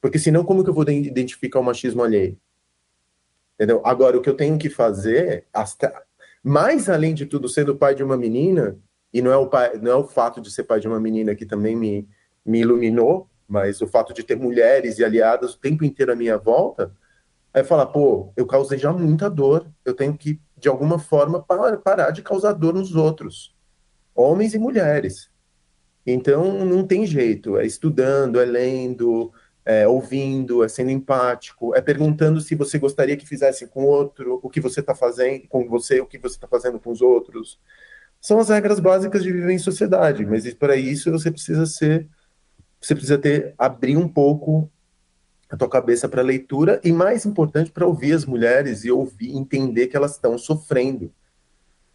Porque 0.00 0.18
senão, 0.18 0.44
como 0.44 0.62
que 0.62 0.70
eu 0.70 0.74
vou 0.74 0.88
identificar 0.88 1.60
o 1.60 1.64
machismo 1.64 2.02
alheio? 2.02 2.38
Entendeu? 3.54 3.80
Agora, 3.84 4.18
o 4.18 4.20
que 4.20 4.28
eu 4.28 4.36
tenho 4.36 4.58
que 4.58 4.68
fazer, 4.68 5.46
mais 6.44 6.88
além 6.88 7.14
de 7.14 7.26
tudo, 7.26 7.48
sendo 7.48 7.76
pai 7.76 7.94
de 7.94 8.04
uma 8.04 8.16
menina, 8.16 8.78
e 9.12 9.22
não 9.22 9.32
é 9.32 9.36
o, 9.36 9.46
pai, 9.46 9.78
não 9.78 9.90
é 9.92 9.94
o 9.96 10.06
fato 10.06 10.40
de 10.40 10.50
ser 10.50 10.64
pai 10.64 10.78
de 10.78 10.86
uma 10.86 11.00
menina 11.00 11.34
que 11.34 11.46
também 11.46 11.74
me, 11.74 12.06
me 12.44 12.60
iluminou, 12.60 13.28
mas 13.48 13.80
o 13.80 13.86
fato 13.86 14.12
de 14.12 14.22
ter 14.22 14.36
mulheres 14.36 14.98
e 14.98 15.04
aliadas 15.04 15.54
o 15.54 15.58
tempo 15.58 15.84
inteiro 15.84 16.12
à 16.12 16.16
minha 16.16 16.36
volta, 16.36 16.92
é 17.54 17.64
falar, 17.64 17.86
pô, 17.86 18.30
eu 18.36 18.46
causei 18.46 18.76
já 18.76 18.92
muita 18.92 19.30
dor, 19.30 19.66
eu 19.82 19.94
tenho 19.94 20.16
que, 20.16 20.38
de 20.58 20.68
alguma 20.68 20.98
forma, 20.98 21.42
parar 21.42 22.10
de 22.10 22.20
causar 22.20 22.52
dor 22.52 22.74
nos 22.74 22.94
outros, 22.94 23.56
homens 24.14 24.52
e 24.52 24.58
mulheres. 24.58 25.30
Então, 26.06 26.64
não 26.66 26.86
tem 26.86 27.06
jeito, 27.06 27.56
é 27.56 27.64
estudando, 27.64 28.38
é 28.38 28.44
lendo, 28.44 29.32
é, 29.66 29.86
ouvindo, 29.86 30.62
é 30.62 30.68
sendo 30.68 30.90
empático, 30.90 31.74
é 31.74 31.80
perguntando 31.80 32.40
se 32.40 32.54
você 32.54 32.78
gostaria 32.78 33.16
que 33.16 33.26
fizesse 33.26 33.66
com 33.66 33.84
outro, 33.84 34.38
o 34.40 34.48
que 34.48 34.60
você 34.60 34.78
está 34.78 34.94
fazendo 34.94 35.48
com 35.48 35.68
você, 35.68 36.00
o 36.00 36.06
que 36.06 36.18
você 36.18 36.36
está 36.36 36.46
fazendo 36.46 36.78
com 36.78 36.92
os 36.92 37.02
outros. 37.02 37.58
São 38.20 38.38
as 38.38 38.48
regras 38.48 38.78
básicas 38.78 39.24
de 39.24 39.32
viver 39.32 39.52
em 39.52 39.58
sociedade, 39.58 40.24
mas 40.24 40.54
para 40.54 40.76
isso 40.76 41.10
você 41.10 41.32
precisa 41.32 41.66
ser, 41.66 42.08
você 42.80 42.94
precisa 42.94 43.18
ter 43.18 43.54
abrir 43.58 43.96
um 43.96 44.06
pouco 44.06 44.70
a 45.50 45.56
tua 45.56 45.68
cabeça 45.68 46.08
para 46.08 46.22
leitura 46.22 46.80
e 46.84 46.92
mais 46.92 47.26
importante 47.26 47.72
para 47.72 47.86
ouvir 47.86 48.12
as 48.12 48.24
mulheres 48.24 48.84
e 48.84 48.90
ouvir, 48.90 49.36
entender 49.36 49.88
que 49.88 49.96
elas 49.96 50.12
estão 50.12 50.38
sofrendo 50.38 51.12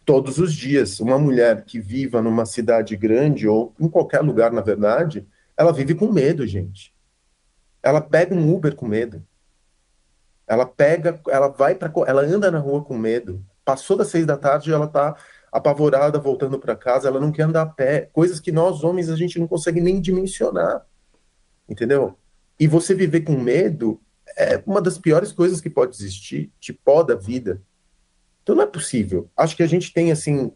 todos 0.04 0.38
os 0.38 0.52
dias. 0.54 1.00
Uma 1.00 1.18
mulher 1.18 1.64
que 1.64 1.80
viva 1.80 2.20
numa 2.20 2.44
cidade 2.44 2.96
grande 2.96 3.48
ou 3.48 3.74
em 3.80 3.88
qualquer 3.88 4.20
lugar, 4.20 4.52
na 4.52 4.60
verdade, 4.60 5.26
ela 5.56 5.72
vive 5.72 5.94
com 5.94 6.12
medo, 6.12 6.46
gente 6.46 6.92
ela 7.82 8.00
pega 8.00 8.34
um 8.34 8.54
Uber 8.54 8.74
com 8.74 8.86
medo. 8.86 9.24
Ela 10.46 10.66
pega, 10.66 11.20
ela 11.28 11.48
vai 11.48 11.74
para, 11.74 11.92
ela 12.06 12.22
anda 12.22 12.50
na 12.50 12.58
rua 12.58 12.84
com 12.84 12.96
medo. 12.96 13.44
Passou 13.64 13.96
das 13.96 14.08
seis 14.08 14.26
da 14.26 14.36
tarde, 14.36 14.72
ela 14.72 14.86
tá 14.86 15.16
apavorada 15.50 16.18
voltando 16.18 16.58
para 16.58 16.74
casa, 16.76 17.08
ela 17.08 17.20
não 17.20 17.32
quer 17.32 17.42
andar 17.42 17.62
a 17.62 17.66
pé. 17.66 18.08
Coisas 18.12 18.40
que 18.40 18.52
nós 18.52 18.82
homens 18.82 19.08
a 19.08 19.16
gente 19.16 19.38
não 19.38 19.46
consegue 19.46 19.80
nem 19.80 20.00
dimensionar, 20.00 20.86
entendeu? 21.68 22.18
E 22.58 22.66
você 22.66 22.94
viver 22.94 23.22
com 23.22 23.38
medo 23.38 24.00
é 24.36 24.62
uma 24.66 24.80
das 24.80 24.98
piores 24.98 25.32
coisas 25.32 25.60
que 25.60 25.68
pode 25.68 25.94
existir, 25.94 26.50
te 26.58 26.72
poda 26.72 27.14
a 27.14 27.16
vida. 27.16 27.62
Então 28.42 28.54
não 28.54 28.62
é 28.62 28.66
possível. 28.66 29.30
Acho 29.36 29.56
que 29.56 29.62
a 29.62 29.66
gente 29.66 29.92
tem 29.92 30.10
assim 30.10 30.52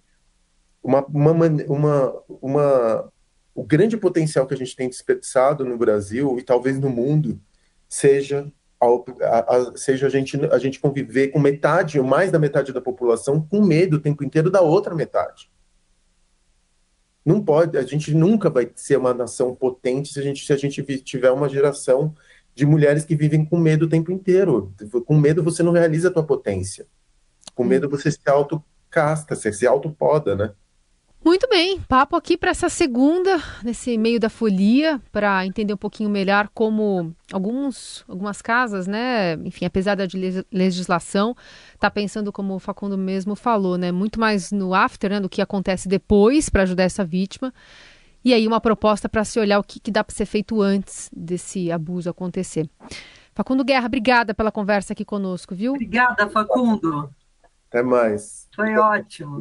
uma, 0.82 1.04
uma, 1.06 1.32
uma, 1.68 2.22
uma 2.28 3.12
o 3.56 3.64
grande 3.64 3.96
potencial 3.96 4.46
que 4.46 4.52
a 4.52 4.56
gente 4.56 4.76
tem 4.76 4.86
desperdiçado 4.86 5.64
no 5.64 5.78
Brasil 5.78 6.38
e 6.38 6.42
talvez 6.42 6.78
no 6.78 6.90
mundo 6.90 7.40
seja 7.88 8.52
a, 8.78 8.86
a, 8.86 9.56
a, 9.56 9.76
seja 9.76 10.06
a 10.06 10.10
gente, 10.10 10.38
a 10.52 10.58
gente 10.58 10.78
conviver 10.78 11.28
com 11.28 11.38
metade 11.38 11.98
ou 11.98 12.04
mais 12.04 12.30
da 12.30 12.38
metade 12.38 12.70
da 12.70 12.82
população 12.82 13.40
com 13.40 13.64
medo 13.64 13.96
o 13.96 14.00
tempo 14.00 14.22
inteiro 14.22 14.50
da 14.50 14.60
outra 14.60 14.94
metade. 14.94 15.50
Não 17.24 17.42
pode, 17.42 17.78
a 17.78 17.82
gente 17.82 18.14
nunca 18.14 18.50
vai 18.50 18.70
ser 18.76 18.98
uma 18.98 19.14
nação 19.14 19.54
potente 19.54 20.12
se 20.12 20.20
a 20.20 20.22
gente, 20.22 20.44
se 20.44 20.52
a 20.52 20.56
gente 20.56 20.82
tiver 21.00 21.30
uma 21.30 21.48
geração 21.48 22.14
de 22.54 22.66
mulheres 22.66 23.06
que 23.06 23.16
vivem 23.16 23.42
com 23.42 23.58
medo 23.58 23.86
o 23.86 23.88
tempo 23.88 24.12
inteiro. 24.12 24.74
Com 25.06 25.16
medo 25.16 25.42
você 25.42 25.62
não 25.62 25.72
realiza 25.72 26.08
a 26.08 26.12
tua 26.12 26.26
potência. 26.26 26.86
Com 27.54 27.64
medo 27.64 27.88
você 27.88 28.10
se 28.10 28.20
autocasta, 28.26 29.34
você 29.34 29.50
se 29.50 29.66
autopoda, 29.66 30.36
né? 30.36 30.54
Muito 31.24 31.48
bem, 31.48 31.80
papo 31.80 32.14
aqui 32.14 32.36
para 32.36 32.50
essa 32.50 32.68
segunda, 32.68 33.42
nesse 33.64 33.98
meio 33.98 34.20
da 34.20 34.28
folia, 34.28 35.00
para 35.10 35.44
entender 35.44 35.74
um 35.74 35.76
pouquinho 35.76 36.08
melhor 36.08 36.48
como 36.54 37.12
alguns, 37.32 38.04
algumas 38.06 38.40
casas, 38.40 38.86
né, 38.86 39.34
enfim, 39.44 39.64
apesar 39.64 39.96
da 39.96 40.04
legislação, 40.52 41.36
tá 41.80 41.90
pensando 41.90 42.32
como 42.32 42.54
o 42.54 42.60
Facundo 42.60 42.96
mesmo 42.96 43.34
falou, 43.34 43.76
né, 43.76 43.90
muito 43.90 44.20
mais 44.20 44.52
no 44.52 44.72
after, 44.72 45.10
né, 45.10 45.20
do 45.20 45.28
que 45.28 45.42
acontece 45.42 45.88
depois 45.88 46.48
para 46.48 46.62
ajudar 46.62 46.84
essa 46.84 47.04
vítima. 47.04 47.52
E 48.24 48.32
aí 48.32 48.46
uma 48.46 48.60
proposta 48.60 49.08
para 49.08 49.24
se 49.24 49.38
olhar 49.38 49.58
o 49.58 49.64
que, 49.64 49.80
que 49.80 49.90
dá 49.90 50.02
para 50.02 50.14
ser 50.14 50.26
feito 50.26 50.60
antes 50.60 51.10
desse 51.12 51.72
abuso 51.72 52.08
acontecer. 52.10 52.68
Facundo 53.34 53.64
Guerra, 53.64 53.86
obrigada 53.86 54.32
pela 54.32 54.50
conversa 54.50 54.92
aqui 54.92 55.04
conosco, 55.04 55.54
viu? 55.54 55.74
Obrigada, 55.74 56.28
Facundo. 56.28 57.10
Até 57.68 57.82
mais. 57.82 58.48
Foi 58.54 58.76
ótimo. 58.76 59.38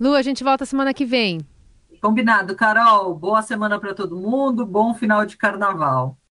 Lu, 0.00 0.14
a 0.14 0.22
gente 0.22 0.42
volta 0.42 0.64
semana 0.64 0.94
que 0.94 1.04
vem. 1.04 1.46
Combinado, 2.00 2.56
Carol. 2.56 3.14
Boa 3.14 3.42
semana 3.42 3.78
para 3.78 3.92
todo 3.92 4.16
mundo, 4.16 4.64
bom 4.64 4.94
final 4.94 5.26
de 5.26 5.36
carnaval. 5.36 6.16